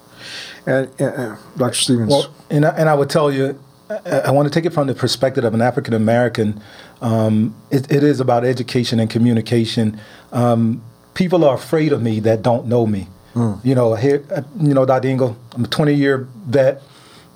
And, 0.67 0.89
uh, 1.01 1.37
Dr. 1.57 1.75
Stevens. 1.75 2.11
Well, 2.11 2.35
and 2.51 2.65
I, 2.65 2.71
and 2.71 2.89
I 2.89 2.95
would 2.95 3.11
tell 3.11 3.33
you, 3.33 3.59
I, 3.91 4.21
I 4.21 4.31
want 4.31 4.47
to 4.47 4.55
take 4.55 4.65
it 4.65 4.73
from 4.73 4.87
the 4.87 4.95
perspective 4.95 5.45
of 5.45 5.55
an 5.55 5.63
African 5.63 5.95
American. 5.95 6.61
Um, 7.01 7.55
it, 7.71 7.91
it 7.91 8.03
is 8.03 8.21
about 8.21 8.45
education 8.45 9.01
and 9.01 9.11
communication. 9.11 9.99
Um, 10.33 10.83
people 11.15 11.45
are 11.45 11.55
afraid 11.55 11.93
of 11.93 12.03
me 12.03 12.21
that 12.21 12.43
don't 12.43 12.67
know 12.67 12.87
me. 12.87 13.09
Mm. 13.35 13.65
You 13.65 13.75
know, 13.75 13.95
here, 13.95 14.25
uh, 14.31 14.43
you 14.61 14.75
know, 14.75 14.85
Dr. 14.85 15.09
Ingle, 15.09 15.37
I'm 15.53 15.65
a 15.65 15.69
20 15.69 15.95
year 15.95 16.29
vet, 16.47 16.83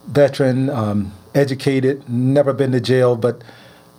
veteran, 0.07 0.71
um, 0.71 1.13
educated, 1.35 2.09
never 2.09 2.53
been 2.53 2.73
to 2.73 2.81
jail, 2.81 3.17
but 3.17 3.43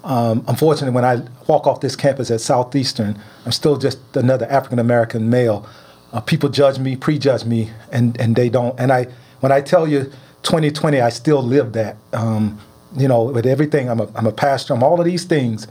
um, 0.04 0.46
unfortunately, 0.48 0.96
when 0.96 1.04
I 1.04 1.22
walk 1.48 1.68
off 1.68 1.82
this 1.82 1.96
campus 1.96 2.32
at 2.32 2.40
Southeastern, 2.40 3.20
I'm 3.46 3.52
still 3.52 3.78
just 3.78 4.00
another 4.16 4.46
African 4.46 4.80
American 4.80 5.30
male 5.30 5.68
uh, 6.14 6.22
people 6.22 6.50
judge 6.50 6.80
me, 6.80 6.96
prejudge 6.96 7.46
me, 7.46 7.72
and 7.92 8.20
and 8.20 8.36
they 8.36 8.50
don't. 8.50 8.80
And 8.80 8.92
I, 8.92 9.08
when 9.40 9.52
I 9.52 9.62
tell 9.62 9.88
you 9.88 10.12
2020, 10.44 11.02
I 11.02 11.10
still 11.10 11.42
live 11.42 11.74
that. 11.74 11.98
Um, 12.14 12.60
you 12.96 13.08
know, 13.08 13.24
with 13.24 13.46
everything, 13.46 13.90
I'm 13.90 14.00
a 14.00 14.10
I'm 14.16 14.26
a 14.26 14.32
pastor. 14.32 14.74
I'm 14.74 14.84
all 14.84 15.00
of 15.00 15.06
these 15.06 15.26
things, 15.26 15.68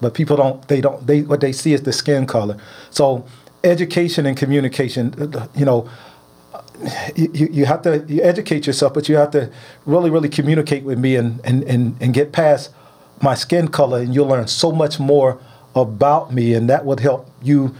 but 0.00 0.14
people 0.14 0.36
don't. 0.36 0.66
They 0.68 0.80
don't. 0.80 1.06
They 1.06 1.22
what 1.22 1.40
they 1.40 1.52
see 1.52 1.72
is 1.72 1.82
the 1.82 1.92
skin 1.92 2.26
color. 2.26 2.58
So 2.90 3.26
education 3.64 4.26
and 4.26 4.36
communication. 4.36 5.14
Uh, 5.34 5.46
you 5.54 5.64
know. 5.64 5.88
You, 7.16 7.48
you 7.50 7.66
have 7.66 7.82
to 7.82 8.04
you 8.06 8.22
educate 8.22 8.64
yourself, 8.64 8.94
but 8.94 9.08
you 9.08 9.16
have 9.16 9.32
to 9.32 9.50
really, 9.84 10.10
really 10.10 10.28
communicate 10.28 10.84
with 10.84 10.96
me 10.96 11.16
and, 11.16 11.40
and, 11.44 11.64
and, 11.64 11.96
and 12.00 12.14
get 12.14 12.30
past 12.30 12.70
my 13.20 13.34
skin 13.34 13.66
color, 13.66 13.98
and 13.98 14.14
you'll 14.14 14.28
learn 14.28 14.46
so 14.46 14.70
much 14.70 15.00
more 15.00 15.40
about 15.74 16.32
me, 16.32 16.54
and 16.54 16.68
that 16.70 16.84
would 16.84 17.00
help 17.00 17.28
you 17.42 17.74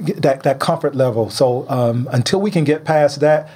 that 0.00 0.42
that 0.42 0.58
comfort 0.58 0.94
level. 0.94 1.30
So 1.30 1.66
um, 1.68 2.08
until 2.12 2.40
we 2.40 2.50
can 2.50 2.64
get 2.64 2.84
past 2.84 3.20
that, 3.20 3.50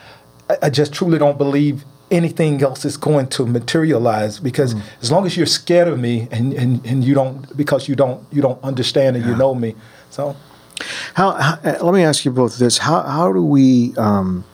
I, 0.49 0.57
I, 0.63 0.71
just 0.71 0.93
truly 0.93 1.19
don't 1.19 1.37
believe 1.37 1.85
anything 2.11 2.63
else 2.63 2.85
is 2.85 2.97
going 2.97 3.27
to 3.29 3.47
materialize 3.47 4.39
because 4.39 4.75
mm. 4.75 4.83
as 5.03 5.13
long 5.13 5.27
as 5.27 5.37
you're 5.37 5.47
scared 5.47 5.89
of 5.89 5.99
me 5.99 6.29
and, 6.31 6.53
and, 6.55 6.85
and 6.87 7.05
you 7.05 7.15
don't 7.15 7.55
because 7.57 7.89
you 7.89 7.95
don't 7.95 8.25
you 8.33 8.41
don't 8.41 8.63
understand 8.63 9.17
and 9.17 9.25
yeah. 9.25 9.33
you 9.33 9.37
know 9.37 9.55
me 9.55 9.75
so 10.11 10.35
how, 11.15 11.33
how, 11.33 11.53
uh, 11.65 11.79
let 11.83 11.93
me 11.93 12.03
ask 12.03 12.25
you 12.25 12.31
both 12.31 12.59
this 12.59 12.79
how 12.79 13.03
how 13.03 13.33
do 13.33 13.43
we 13.43 13.95
um, 13.97 14.45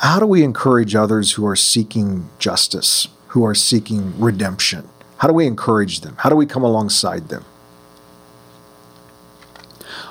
how 0.00 0.18
do 0.18 0.26
we 0.26 0.42
encourage 0.42 0.94
others 0.94 1.32
who 1.32 1.46
are 1.46 1.56
seeking 1.56 2.28
justice 2.38 3.06
who 3.28 3.44
are 3.44 3.54
seeking 3.54 4.18
redemption 4.18 4.88
how 5.18 5.28
do 5.28 5.34
we 5.34 5.46
encourage 5.46 6.00
them 6.00 6.16
how 6.18 6.28
do 6.28 6.36
we 6.36 6.46
come 6.46 6.64
alongside 6.64 7.28
them 7.28 7.44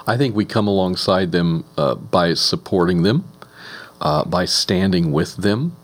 I 0.05 0.17
think 0.17 0.35
we 0.35 0.45
come 0.45 0.67
alongside 0.67 1.31
them 1.31 1.65
uh, 1.77 1.95
by 1.95 2.33
supporting 2.33 3.03
them, 3.03 3.25
uh, 4.01 4.25
by 4.25 4.45
standing 4.45 5.11
with 5.11 5.37
them. 5.37 5.75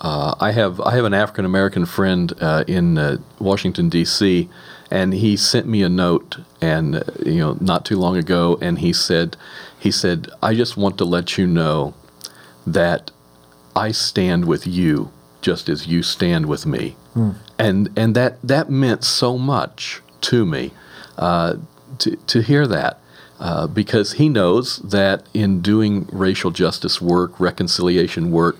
Uh, 0.00 0.34
I 0.38 0.52
have 0.52 0.80
I 0.82 0.94
have 0.96 1.06
an 1.06 1.14
African 1.14 1.46
American 1.46 1.86
friend 1.86 2.32
uh, 2.40 2.64
in 2.68 2.98
uh, 2.98 3.18
Washington 3.38 3.88
D.C. 3.88 4.50
and 4.90 5.14
he 5.14 5.36
sent 5.36 5.66
me 5.66 5.82
a 5.82 5.88
note 5.88 6.36
and 6.60 6.96
uh, 6.96 7.02
you 7.24 7.38
know 7.38 7.56
not 7.60 7.86
too 7.86 7.96
long 7.96 8.16
ago 8.16 8.58
and 8.60 8.80
he 8.80 8.92
said 8.92 9.36
he 9.78 9.90
said 9.90 10.28
I 10.42 10.54
just 10.54 10.76
want 10.76 10.98
to 10.98 11.06
let 11.06 11.38
you 11.38 11.46
know 11.46 11.94
that 12.66 13.12
I 13.74 13.92
stand 13.92 14.44
with 14.44 14.66
you 14.66 15.10
just 15.40 15.70
as 15.70 15.86
you 15.86 16.02
stand 16.02 16.46
with 16.46 16.66
me, 16.66 16.96
hmm. 17.14 17.30
and 17.58 17.88
and 17.96 18.14
that 18.14 18.42
that 18.42 18.68
meant 18.68 19.04
so 19.04 19.38
much 19.38 20.02
to 20.22 20.44
me 20.44 20.72
to 21.16 22.16
to 22.26 22.42
hear 22.42 22.66
that. 22.66 23.00
Uh, 23.40 23.66
because 23.66 24.12
he 24.12 24.28
knows 24.28 24.76
that 24.78 25.26
in 25.34 25.60
doing 25.60 26.08
racial 26.12 26.50
justice 26.52 27.00
work, 27.00 27.38
reconciliation 27.40 28.30
work, 28.30 28.56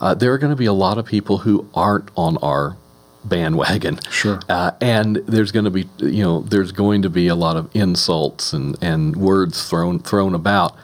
uh, 0.00 0.14
there 0.14 0.32
are 0.32 0.38
going 0.38 0.50
to 0.50 0.56
be 0.56 0.66
a 0.66 0.72
lot 0.72 0.98
of 0.98 1.06
people 1.06 1.38
who 1.38 1.68
aren't 1.74 2.10
on 2.16 2.36
our 2.38 2.76
bandwagon. 3.24 3.98
Sure. 4.10 4.40
Uh, 4.48 4.72
and 4.80 5.16
there's 5.26 5.52
going 5.52 5.64
to 5.64 5.70
be, 5.70 5.88
you 5.98 6.22
know, 6.22 6.40
there's 6.40 6.72
going 6.72 7.02
to 7.02 7.10
be 7.10 7.28
a 7.28 7.34
lot 7.34 7.56
of 7.56 7.74
insults 7.74 8.52
and, 8.52 8.76
and 8.82 9.16
words 9.16 9.68
thrown 9.68 9.98
thrown 9.98 10.34
about, 10.34 10.76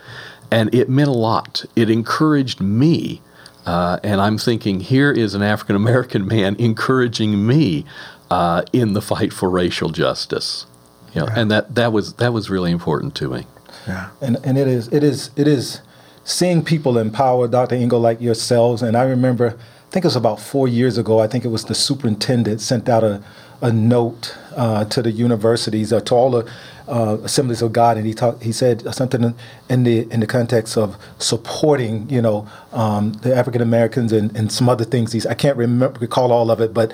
and 0.51 0.75
it 0.75 0.89
meant 0.89 1.09
a 1.09 1.13
lot. 1.13 1.65
It 1.77 1.91
encouraged 1.91 2.61
me, 2.61 3.23
uh, 3.67 3.99
and 4.03 4.21
I'm 4.21 4.39
thinking, 4.39 4.81
here 4.81 5.13
is 5.13 5.35
an 5.35 5.43
African 5.43 5.77
American 5.77 6.27
man 6.27 6.57
encouraging 6.59 7.47
me 7.47 7.85
uh, 8.31 8.63
in 8.73 8.93
the 8.93 9.03
fight 9.03 9.33
for 9.33 9.51
racial 9.51 9.91
justice. 9.91 10.67
You 11.15 11.23
know, 11.23 11.29
and 11.35 11.51
that, 11.51 11.75
that 11.75 11.93
was 11.93 12.15
that 12.15 12.33
was 12.33 12.49
really 12.49 12.71
important 12.71 13.15
to 13.17 13.29
me. 13.29 13.47
Yeah. 13.87 14.11
And 14.21 14.39
and 14.45 14.57
it 14.57 14.69
is 14.69 14.89
it 14.89 15.03
is 15.03 15.31
it 15.37 15.47
is 15.47 15.81
seeing 16.25 16.65
people 16.65 16.99
empower 16.99 17.49
Dr. 17.49 17.75
Ingle 17.75 18.01
like 18.01 18.21
yourselves. 18.21 18.83
And 18.83 18.97
I 18.97 19.05
remember, 19.05 19.59
I 19.59 19.91
think 19.91 20.05
it 20.05 20.09
was 20.09 20.17
about 20.17 20.41
four 20.41 20.69
years 20.69 20.99
ago. 20.99 21.21
I 21.21 21.27
think 21.27 21.45
it 21.45 21.49
was 21.49 21.65
the 21.65 21.75
superintendent 21.75 22.61
sent 22.61 22.89
out 22.89 23.05
a 23.05 23.23
a 23.63 23.73
note 23.73 24.37
uh, 24.57 24.85
to 24.87 25.01
the 25.01 25.13
universities 25.13 25.93
or 25.93 26.01
to 26.01 26.15
all 26.15 26.33
the 26.33 26.53
uh, 26.89 27.17
assemblies 27.23 27.63
of 27.63 27.73
God, 27.73 27.97
and 27.97 28.05
he 28.05 28.13
talked. 28.13 28.43
He 28.43 28.53
said 28.53 28.93
something 28.93 29.35
in 29.71 29.85
the 29.85 30.01
in 30.11 30.21
the 30.21 30.27
context 30.27 30.77
of 30.77 30.97
supporting, 31.19 32.11
you 32.11 32.21
know, 32.21 32.49
um, 32.73 33.13
the 33.23 33.35
African 33.35 33.63
Americans 33.63 34.13
and, 34.13 34.37
and 34.37 34.51
some 34.51 34.69
other 34.69 34.85
things. 34.85 35.13
He's, 35.13 35.27
I 35.27 35.35
can't 35.35 35.57
remember 35.57 35.99
recall 36.01 36.33
all 36.33 36.51
of 36.51 36.61
it, 36.61 36.75
but 36.75 36.93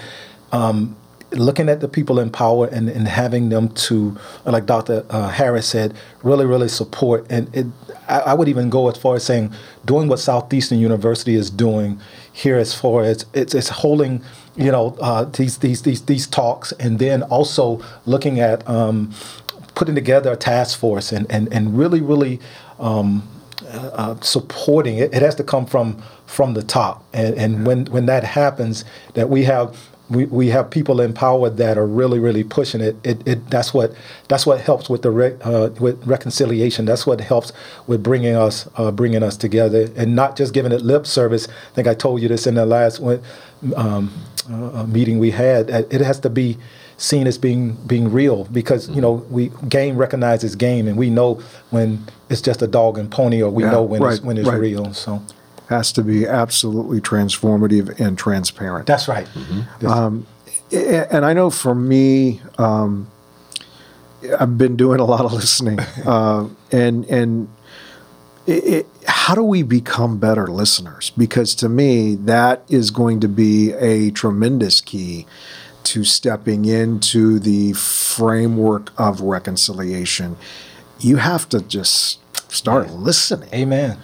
um, 0.53 0.95
looking 1.33 1.69
at 1.69 1.81
the 1.81 1.89
people 1.89 2.19
in 2.19 2.31
power 2.31 2.67
and, 2.67 2.89
and 2.89 3.07
having 3.07 3.49
them 3.49 3.69
to, 3.69 4.17
like 4.45 4.67
Dr. 4.67 5.05
Uh, 5.11 5.29
Harris 5.29 5.67
said, 5.67 5.95
really, 6.23 6.47
really 6.47 6.69
support. 6.69 7.27
And 7.29 7.55
it, 7.55 7.67
I, 8.09 8.21
I, 8.21 8.35
would 8.35 8.49
even 8.49 8.71
go 8.71 8.89
as 8.89 8.97
far 8.97 9.17
as 9.17 9.25
saying 9.25 9.53
doing 9.85 10.09
what 10.09 10.19
Southeastern 10.19 10.79
University 10.79 11.35
is 11.35 11.51
doing 11.51 12.01
here, 12.33 12.57
as 12.57 12.75
far 12.75 13.03
as 13.03 13.27
it's, 13.35 13.55
it's 13.55 13.69
holding, 13.69 14.23
you 14.57 14.73
know, 14.73 14.97
uh, 15.01 15.25
these, 15.25 15.59
these 15.59 15.83
these 15.83 16.03
these 16.03 16.27
talks, 16.27 16.73
and 16.73 16.99
then 16.99 17.23
also 17.25 17.83
looking 18.07 18.41
at 18.41 18.67
um, 18.69 19.13
putting 19.75 19.95
together 19.95 20.33
a 20.33 20.37
task 20.37 20.79
force 20.79 21.13
and 21.13 21.31
and 21.31 21.53
and 21.53 21.79
really, 21.79 22.01
really. 22.01 22.41
Um, 22.79 23.29
uh, 23.71 24.19
supporting 24.21 24.97
it, 24.99 25.13
it 25.13 25.21
has 25.21 25.35
to 25.35 25.43
come 25.43 25.67
from 25.67 26.01
from 26.27 26.55
the 26.55 26.63
top, 26.63 27.05
and, 27.13 27.35
and 27.35 27.67
when 27.67 27.87
when 27.87 28.07
that 28.07 28.23
happens, 28.23 28.85
that 29.15 29.29
we 29.29 29.45
have 29.45 29.77
we, 30.11 30.25
we 30.27 30.49
have 30.49 30.71
people 30.71 31.01
in 31.01 31.13
power 31.13 31.51
that 31.51 31.77
are 31.77 31.87
really 31.87 32.19
really 32.19 32.45
pushing 32.45 32.81
it. 32.81 32.97
It, 33.05 33.27
it 33.27 33.51
that's 33.51 33.75
what 33.75 33.95
that's 34.29 34.47
what 34.47 34.61
helps 34.61 34.89
with 34.89 35.03
the 35.03 35.11
re, 35.11 35.37
uh, 35.43 35.71
with 35.81 36.05
reconciliation. 36.07 36.85
That's 36.85 37.07
what 37.07 37.21
helps 37.21 37.53
with 37.87 38.03
bringing 38.03 38.35
us 38.35 38.69
uh, 38.77 38.91
bringing 38.91 39.23
us 39.23 39.37
together 39.37 39.89
and 39.97 40.15
not 40.15 40.37
just 40.37 40.55
giving 40.55 40.73
it 40.73 40.83
lip 40.83 41.07
service. 41.07 41.49
I 41.49 41.75
think 41.75 41.89
I 41.89 41.95
told 41.95 42.23
you 42.23 42.29
this 42.29 42.47
in 42.47 42.55
the 42.55 42.67
last 42.67 43.01
one, 43.01 43.23
um, 43.77 44.13
uh, 44.51 44.85
meeting 44.87 45.19
we 45.19 45.31
had. 45.31 45.71
It 45.71 46.01
has 46.01 46.21
to 46.21 46.31
be 46.31 46.57
seen 46.97 47.27
as 47.27 47.39
being 47.39 47.73
being 47.87 48.11
real 48.11 48.45
because 48.47 48.89
you 48.91 49.01
know 49.01 49.13
we 49.31 49.51
game 49.69 49.97
recognizes 49.97 50.57
game 50.57 50.89
and 50.89 50.97
we 50.97 51.11
know 51.11 51.35
when 51.71 52.05
it's 52.29 52.43
just 52.43 52.61
a 52.61 52.67
dog 52.67 52.99
and 52.99 53.11
pony 53.11 53.41
or 53.41 53.51
we 53.51 53.63
yeah, 53.63 53.71
know 53.71 53.83
when 53.83 54.03
right, 54.03 54.15
it's 54.15 54.23
when 54.23 54.37
it's 54.37 54.49
right. 54.49 54.59
real. 54.59 54.93
So 54.95 55.23
has 55.69 55.93
to 55.93 56.03
be 56.03 56.27
absolutely 56.27 57.01
transformative 57.01 58.01
and 58.01 58.19
transparent. 58.19 58.87
That's 58.87 59.07
right. 59.07 59.27
Mm-hmm. 59.27 59.87
Um, 59.87 60.27
and 60.73 61.25
I 61.25 61.33
know 61.33 61.51
for 61.51 61.75
me, 61.75 62.41
um, 62.57 63.11
I've 64.39 64.59
been 64.59 64.77
doing 64.77 65.01
a 65.01 65.05
lot 65.05 65.25
of 65.25 65.33
listening, 65.33 65.79
uh, 66.07 66.49
and 66.73 67.05
and 67.07 67.49
it, 68.47 68.65
it, 68.65 68.87
how 69.07 69.35
do 69.35 69.43
we 69.43 69.63
become 69.63 70.19
better 70.19 70.47
listeners? 70.47 71.11
Because 71.11 71.55
to 71.57 71.69
me, 71.69 72.15
that 72.17 72.65
is 72.69 72.91
going 72.91 73.21
to 73.21 73.29
be 73.29 73.73
a 73.73 74.11
tremendous 74.11 74.81
key 74.81 75.27
to 75.85 76.05
stepping 76.05 76.65
into 76.65 77.39
the 77.39 77.73
framework 77.75 78.93
of 78.99 79.21
reconciliation. 79.21 80.37
You 80.99 81.17
have 81.17 81.49
to 81.51 81.61
just 81.61 82.21
start 82.51 82.91
listening. 82.91 83.49
Amen. 83.55 83.99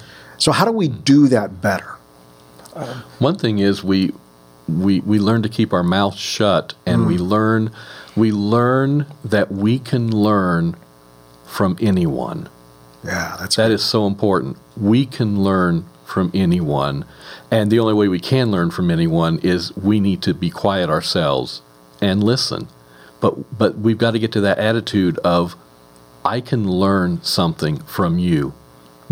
So 0.45 0.53
how 0.53 0.67
do 0.67 0.73
we 0.73 0.89
do 0.89 1.29
that 1.29 1.63
better? 1.63 1.97
One 3.19 3.39
thing 3.39 3.61
is 3.61 3.83
we 3.83 4.13
we 4.69 5.01
we 5.01 5.19
learn 5.19 5.43
to 5.43 5.49
keep 5.49 5.73
our 5.73 5.83
mouth 5.83 6.17
shut 6.17 6.75
and 6.85 7.01
mm. 7.01 7.07
we 7.07 7.17
learn 7.17 7.71
we 8.15 8.31
learn 8.31 9.07
that 9.25 9.51
we 9.51 9.79
can 9.79 10.15
learn 10.15 10.77
from 11.47 11.79
anyone. 11.81 12.51
Yeah, 13.03 13.39
that's 13.41 13.57
that 13.57 13.71
is 13.71 13.83
so 13.83 14.07
important. 14.07 14.59
We 14.77 15.07
can 15.07 15.43
learn 15.43 15.87
from 16.05 16.31
anyone, 16.35 17.07
and 17.51 17.73
the 17.73 17.79
only 17.79 17.95
way 17.95 18.09
we 18.09 18.21
can 18.21 18.51
learn 18.51 18.71
from 18.71 18.91
anyone 18.91 19.39
is 19.39 19.75
we 19.79 19.99
need 19.99 20.21
to 20.25 20.35
be 20.35 20.51
quiet 20.51 20.91
ourselves 20.91 21.63
and 22.03 22.23
listen. 22.23 22.69
But 23.19 23.57
but 23.57 23.79
we've 23.79 23.97
got 23.97 24.11
to 24.11 24.19
get 24.19 24.33
to 24.33 24.43
that 24.43 24.59
attitude 24.59 25.17
of 25.21 25.57
I 26.23 26.43
can 26.43 26.71
learn 26.71 27.23
something 27.23 27.79
from 27.79 28.19
you 28.19 28.53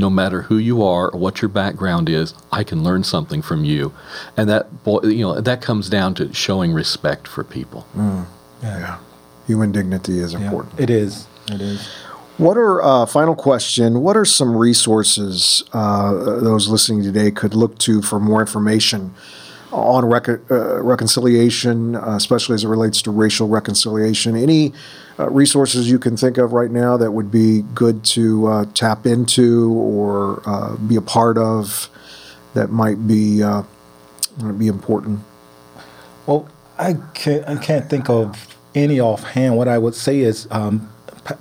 no 0.03 0.11
matter 0.11 0.43
who 0.43 0.59
you 0.59 0.83
are 0.83 1.09
or 1.09 1.19
what 1.19 1.41
your 1.41 1.49
background 1.49 2.09
is, 2.09 2.35
I 2.51 2.65
can 2.65 2.83
learn 2.83 3.05
something 3.05 3.41
from 3.41 3.65
you, 3.65 3.95
and 4.37 4.51
that 4.51 4.67
you 5.05 5.23
know 5.25 5.41
that 5.41 5.63
comes 5.63 5.89
down 5.89 6.15
to 6.17 6.35
showing 6.35 6.73
respect 6.75 7.27
for 7.29 7.45
people. 7.45 7.87
Mm. 7.97 8.27
Yeah. 8.63 8.79
yeah. 8.79 8.99
human 9.47 9.73
dignity 9.73 10.19
is 10.19 10.35
important. 10.35 10.75
Yeah, 10.77 10.83
it 10.83 10.91
is. 10.91 11.27
It 11.51 11.61
is. 11.61 11.89
What 12.37 12.57
are 12.57 12.83
uh, 12.83 13.07
final 13.07 13.37
question? 13.37 14.01
What 14.01 14.17
are 14.17 14.25
some 14.25 14.57
resources 14.57 15.63
uh, 15.73 16.13
those 16.41 16.69
listening 16.69 17.03
today 17.05 17.31
could 17.31 17.55
look 17.55 17.79
to 17.79 18.03
for 18.03 18.19
more 18.19 18.41
information 18.41 19.15
on 19.73 20.05
rec- 20.05 20.29
uh, 20.29 20.83
reconciliation, 20.83 21.97
uh, 21.97 22.17
especially 22.17 22.55
as 22.55 22.65
it 22.65 22.69
relates 22.69 23.03
to 23.03 23.11
racial 23.11 23.49
reconciliation? 23.49 24.37
Any 24.37 24.73
uh, 25.19 25.31
resources 25.31 25.91
you 25.91 25.99
can 25.99 26.17
think 26.17 26.39
of 26.39 26.53
right 26.53 26.71
now 26.71 26.97
that 26.97 27.13
would 27.13 27.31
be 27.31 27.63
good 27.75 28.05
to 28.05 28.47
uh, 28.47 28.65
tap 28.75 29.07
into 29.07 29.73
or 29.73 30.43
uh, 30.47 30.77
be 30.77 30.97
a 30.97 31.03
part 31.03 31.39
of 31.39 31.89
that 32.55 32.71
might 32.71 33.07
be 33.07 33.43
uh, 33.43 33.63
might 34.39 34.59
be 34.59 34.69
important? 34.69 35.21
Well, 36.27 36.49
I 36.79 36.95
can't 37.15 37.47
I 37.49 37.57
can't 37.57 37.89
think 37.89 38.09
of 38.09 38.57
any 38.75 39.01
offhand. 39.01 39.57
What 39.57 39.69
I 39.69 39.79
would 39.79 39.95
say 39.95 40.21
is 40.21 40.49
um, 40.51 40.91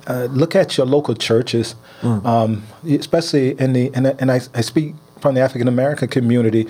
uh, 0.06 0.28
look 0.30 0.54
at 0.54 0.76
your 0.76 0.86
local 0.86 1.14
churches, 1.14 1.74
mm. 2.00 2.24
um, 2.24 2.64
especially 2.88 3.58
in 3.60 3.72
the 3.72 3.90
and, 3.94 4.06
and 4.06 4.30
I, 4.30 4.40
I 4.54 4.60
speak 4.60 4.94
from 5.20 5.34
the 5.34 5.40
African 5.40 5.68
American 5.68 6.08
community. 6.08 6.66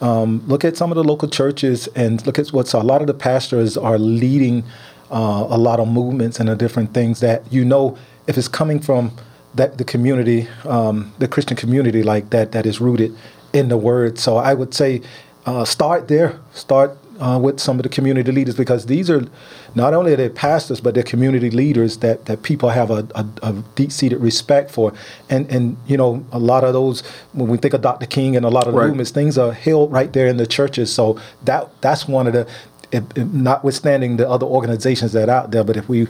Um, 0.00 0.42
look 0.46 0.64
at 0.64 0.76
some 0.76 0.92
of 0.92 0.96
the 0.96 1.04
local 1.04 1.28
churches 1.28 1.88
and 1.88 2.24
look 2.26 2.38
at 2.38 2.48
what's 2.48 2.74
a 2.74 2.80
lot 2.80 3.00
of 3.00 3.06
the 3.06 3.14
pastors 3.14 3.76
are 3.76 3.98
leading 3.98 4.62
uh, 5.10 5.46
a 5.48 5.56
lot 5.56 5.80
of 5.80 5.88
movements 5.88 6.38
and 6.38 6.48
the 6.48 6.56
different 6.56 6.92
things 6.92 7.20
that 7.20 7.50
you 7.52 7.64
know 7.64 7.96
if 8.26 8.36
it's 8.36 8.48
coming 8.48 8.80
from 8.80 9.12
that 9.54 9.78
the 9.78 9.84
community, 9.84 10.48
um, 10.64 11.12
the 11.18 11.26
Christian 11.26 11.56
community 11.56 12.02
like 12.02 12.30
that, 12.30 12.52
that 12.52 12.66
is 12.66 12.80
rooted 12.80 13.16
in 13.52 13.68
the 13.68 13.76
Word. 13.76 14.18
So 14.18 14.36
I 14.36 14.54
would 14.54 14.74
say 14.74 15.02
uh, 15.46 15.64
start 15.64 16.08
there. 16.08 16.38
Start 16.52 16.96
uh, 17.20 17.38
with 17.42 17.60
some 17.60 17.78
of 17.78 17.82
the 17.82 17.88
community 17.88 18.30
leaders 18.32 18.54
because 18.54 18.86
these 18.86 19.10
are 19.10 19.26
not 19.74 19.94
only 19.94 20.12
are 20.12 20.16
they 20.16 20.28
pastors 20.28 20.80
but 20.80 20.94
they're 20.94 21.02
community 21.02 21.50
leaders 21.50 21.98
that, 21.98 22.26
that 22.26 22.42
people 22.42 22.70
have 22.70 22.90
a, 22.90 23.06
a, 23.14 23.26
a 23.42 23.52
deep-seated 23.74 24.18
respect 24.18 24.70
for 24.70 24.92
and 25.28 25.50
and 25.50 25.76
you 25.86 25.96
know 25.96 26.24
a 26.32 26.38
lot 26.38 26.64
of 26.64 26.72
those 26.72 27.00
when 27.32 27.48
we 27.48 27.56
think 27.56 27.74
of 27.74 27.80
Dr. 27.82 28.06
King 28.06 28.36
and 28.36 28.44
a 28.44 28.50
lot 28.50 28.66
of 28.66 28.72
the 28.72 28.78
right. 28.78 28.88
movements 28.88 29.10
things 29.10 29.38
are 29.38 29.52
held 29.52 29.92
right 29.92 30.12
there 30.12 30.26
in 30.26 30.36
the 30.36 30.46
churches 30.46 30.92
so 30.92 31.18
that 31.44 31.68
that's 31.80 32.06
one 32.06 32.26
of 32.26 32.32
the 32.32 32.48
if, 32.92 33.04
if 33.16 33.26
notwithstanding 33.28 34.16
the 34.16 34.28
other 34.28 34.46
organizations 34.46 35.12
that 35.12 35.28
are 35.28 35.32
out 35.32 35.50
there, 35.50 35.64
but 35.64 35.76
if 35.76 35.88
we 35.88 36.06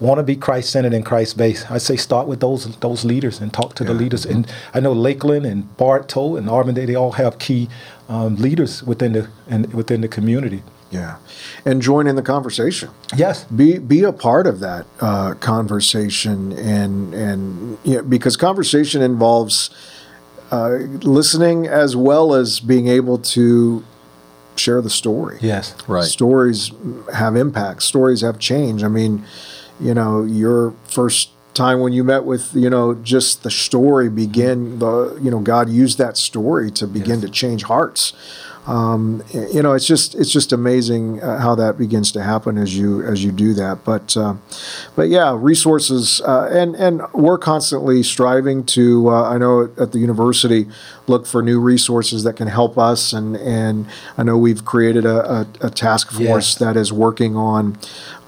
want 0.00 0.18
to 0.18 0.22
be 0.22 0.36
Christ 0.36 0.70
centered 0.70 0.92
and 0.92 1.04
Christ 1.04 1.36
based, 1.36 1.70
I 1.70 1.78
say 1.78 1.96
start 1.96 2.26
with 2.26 2.40
those 2.40 2.76
those 2.76 3.04
leaders 3.04 3.40
and 3.40 3.52
talk 3.52 3.74
to 3.76 3.84
yeah. 3.84 3.88
the 3.88 3.94
leaders. 3.94 4.26
And 4.26 4.46
I 4.74 4.80
know 4.80 4.92
Lakeland 4.92 5.46
and 5.46 5.76
Bartow 5.76 6.36
and 6.36 6.48
Auburndale, 6.48 6.86
they 6.86 6.94
all 6.94 7.12
have 7.12 7.38
key 7.38 7.68
um, 8.08 8.36
leaders 8.36 8.82
within 8.82 9.12
the 9.12 9.28
and 9.48 9.72
within 9.72 10.00
the 10.00 10.08
community. 10.08 10.62
Yeah, 10.90 11.16
and 11.64 11.82
join 11.82 12.06
in 12.06 12.14
the 12.14 12.22
conversation. 12.22 12.90
Yes, 13.16 13.44
be 13.44 13.78
be 13.78 14.02
a 14.02 14.12
part 14.12 14.46
of 14.46 14.60
that 14.60 14.86
uh, 15.00 15.34
conversation, 15.34 16.52
and 16.52 17.12
and 17.12 17.78
you 17.84 17.96
know, 17.96 18.02
because 18.02 18.36
conversation 18.36 19.02
involves 19.02 19.70
uh, 20.52 20.76
listening 21.02 21.66
as 21.66 21.96
well 21.96 22.34
as 22.34 22.60
being 22.60 22.86
able 22.86 23.18
to 23.18 23.84
share 24.54 24.80
the 24.80 24.90
story. 24.90 25.38
Yes, 25.40 25.74
right. 25.88 26.04
Stories 26.04 26.70
have 27.12 27.34
impact. 27.34 27.82
Stories 27.82 28.20
have 28.20 28.38
change. 28.38 28.84
I 28.84 28.88
mean, 28.88 29.24
you 29.80 29.94
know, 29.94 30.24
your 30.24 30.74
first 30.84 31.30
time 31.54 31.80
when 31.80 31.92
you 31.92 32.04
met 32.04 32.24
with, 32.24 32.54
you 32.54 32.70
know, 32.70 32.94
just 32.94 33.42
the 33.42 33.50
story 33.50 34.08
begin 34.08 34.78
the, 34.78 35.18
you 35.22 35.30
know, 35.30 35.40
God 35.40 35.68
used 35.68 35.98
that 35.98 36.16
story 36.16 36.70
to 36.72 36.86
begin 36.86 37.20
yes. 37.20 37.22
to 37.22 37.28
change 37.30 37.62
hearts. 37.64 38.12
Um, 38.66 39.22
you 39.32 39.62
know, 39.62 39.74
it's 39.74 39.86
just 39.86 40.14
it's 40.16 40.30
just 40.30 40.52
amazing 40.52 41.22
uh, 41.22 41.38
how 41.38 41.54
that 41.54 41.78
begins 41.78 42.10
to 42.12 42.22
happen 42.22 42.58
as 42.58 42.76
you 42.76 43.02
as 43.02 43.22
you 43.22 43.30
do 43.30 43.54
that. 43.54 43.84
But 43.84 44.16
uh, 44.16 44.34
but 44.96 45.08
yeah, 45.08 45.36
resources 45.38 46.20
uh, 46.22 46.48
and 46.52 46.74
and 46.74 47.02
we're 47.12 47.38
constantly 47.38 48.02
striving 48.02 48.64
to. 48.66 49.08
Uh, 49.08 49.30
I 49.30 49.38
know 49.38 49.70
at 49.78 49.92
the 49.92 49.98
university 49.98 50.66
look 51.06 51.26
for 51.26 51.42
new 51.42 51.60
resources 51.60 52.24
that 52.24 52.34
can 52.34 52.48
help 52.48 52.76
us, 52.76 53.12
and 53.12 53.36
and 53.36 53.86
I 54.18 54.24
know 54.24 54.36
we've 54.36 54.64
created 54.64 55.04
a, 55.04 55.30
a, 55.32 55.46
a 55.60 55.70
task 55.70 56.10
force 56.10 56.26
yes. 56.26 56.54
that 56.56 56.76
is 56.76 56.92
working 56.92 57.36
on 57.36 57.78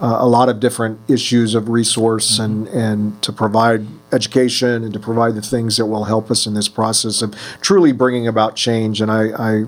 uh, 0.00 0.18
a 0.20 0.28
lot 0.28 0.48
of 0.48 0.60
different 0.60 1.00
issues 1.08 1.56
of 1.56 1.68
resource 1.68 2.38
mm-hmm. 2.38 2.42
and 2.44 2.68
and 2.68 3.22
to 3.22 3.32
provide 3.32 3.86
education 4.12 4.84
and 4.84 4.92
to 4.92 5.00
provide 5.00 5.34
the 5.34 5.42
things 5.42 5.76
that 5.76 5.86
will 5.86 6.04
help 6.04 6.30
us 6.30 6.46
in 6.46 6.54
this 6.54 6.68
process 6.68 7.22
of 7.22 7.34
truly 7.60 7.92
bringing 7.92 8.26
about 8.26 8.56
change. 8.56 9.00
And 9.00 9.10
I, 9.10 9.24
I 9.36 9.64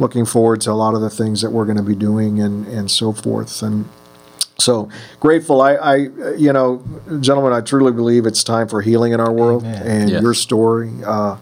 looking 0.00 0.24
forward 0.24 0.60
to 0.62 0.72
a 0.72 0.72
lot 0.72 0.94
of 0.94 1.00
the 1.00 1.10
things 1.10 1.42
that 1.42 1.50
we're 1.50 1.66
going 1.66 1.76
to 1.76 1.82
be 1.82 1.94
doing 1.94 2.40
and, 2.40 2.66
and 2.66 2.90
so 2.90 3.12
forth. 3.12 3.62
And 3.62 3.88
so 4.58 4.88
grateful. 5.20 5.62
I, 5.62 5.74
I, 5.74 5.96
you 6.36 6.52
know, 6.52 6.82
gentlemen, 7.20 7.52
I 7.52 7.60
truly 7.60 7.92
believe 7.92 8.26
it's 8.26 8.42
time 8.42 8.68
for 8.68 8.82
healing 8.82 9.12
in 9.12 9.20
our 9.20 9.32
world. 9.32 9.62
Amen. 9.62 9.86
And 9.86 10.10
yes. 10.10 10.22
your 10.22 10.34
story 10.34 10.90
uh, 11.06 11.36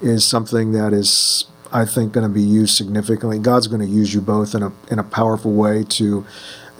is 0.00 0.24
something 0.24 0.72
that 0.72 0.92
is, 0.92 1.46
I 1.72 1.84
think, 1.84 2.12
going 2.12 2.26
to 2.26 2.32
be 2.32 2.42
used 2.42 2.76
significantly. 2.76 3.38
God's 3.38 3.66
going 3.66 3.80
to 3.80 3.86
use 3.86 4.14
you 4.14 4.20
both 4.20 4.54
in 4.54 4.62
a, 4.62 4.72
in 4.90 4.98
a 4.98 5.04
powerful 5.04 5.52
way 5.52 5.84
to 5.90 6.26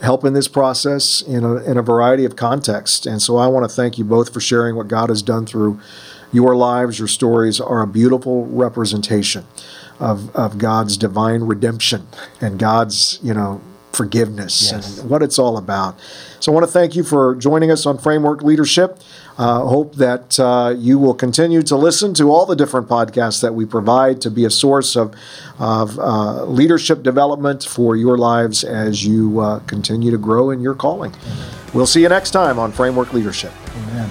help 0.01 0.23
in 0.23 0.33
this 0.33 0.47
process 0.47 1.21
in 1.21 1.43
a, 1.43 1.55
in 1.57 1.77
a 1.77 1.81
variety 1.81 2.23
of 2.23 2.35
contexts. 2.35 3.05
And 3.05 3.21
so 3.21 3.37
I 3.37 3.47
want 3.47 3.69
to 3.69 3.75
thank 3.75 3.97
you 3.97 4.05
both 4.05 4.33
for 4.33 4.39
sharing 4.39 4.75
what 4.75 4.87
God 4.87 5.09
has 5.09 5.21
done 5.21 5.45
through 5.45 5.79
your 6.31 6.55
lives. 6.55 6.99
Your 6.99 7.07
stories 7.07 7.59
are 7.59 7.81
a 7.81 7.87
beautiful 7.87 8.45
representation 8.45 9.45
of, 9.99 10.35
of 10.35 10.57
God's 10.57 10.97
divine 10.97 11.43
redemption 11.43 12.07
and 12.41 12.57
God's, 12.57 13.19
you 13.21 13.33
know, 13.33 13.61
forgiveness 13.91 14.71
yes. 14.71 14.99
and 14.99 15.09
what 15.09 15.23
it's 15.23 15.39
all 15.39 15.57
about. 15.57 15.99
So 16.39 16.51
I 16.51 16.55
want 16.55 16.65
to 16.65 16.71
thank 16.71 16.95
you 16.95 17.03
for 17.03 17.35
joining 17.35 17.71
us 17.71 17.85
on 17.85 17.97
Framework 17.97 18.41
Leadership. 18.41 18.99
Uh, 19.37 19.61
hope 19.61 19.95
that 19.95 20.39
uh, 20.39 20.75
you 20.77 20.99
will 20.99 21.13
continue 21.13 21.61
to 21.63 21.75
listen 21.75 22.13
to 22.13 22.29
all 22.29 22.45
the 22.45 22.55
different 22.55 22.87
podcasts 22.87 23.41
that 23.41 23.53
we 23.53 23.65
provide 23.65 24.21
to 24.21 24.29
be 24.29 24.45
a 24.45 24.49
source 24.49 24.95
of, 24.95 25.15
of 25.59 25.97
uh, 25.97 26.43
leadership 26.45 27.03
development 27.03 27.63
for 27.63 27.95
your 27.95 28.17
lives 28.17 28.63
as 28.63 29.05
you 29.05 29.39
uh, 29.39 29.59
continue 29.61 30.11
to 30.11 30.17
grow 30.17 30.49
in 30.49 30.61
your 30.61 30.75
calling. 30.75 31.13
Amen. 31.13 31.49
We'll 31.73 31.87
see 31.87 32.01
you 32.01 32.09
next 32.09 32.31
time 32.31 32.59
on 32.59 32.71
Framework 32.71 33.13
Leadership. 33.13 33.53
Amen. 33.75 34.09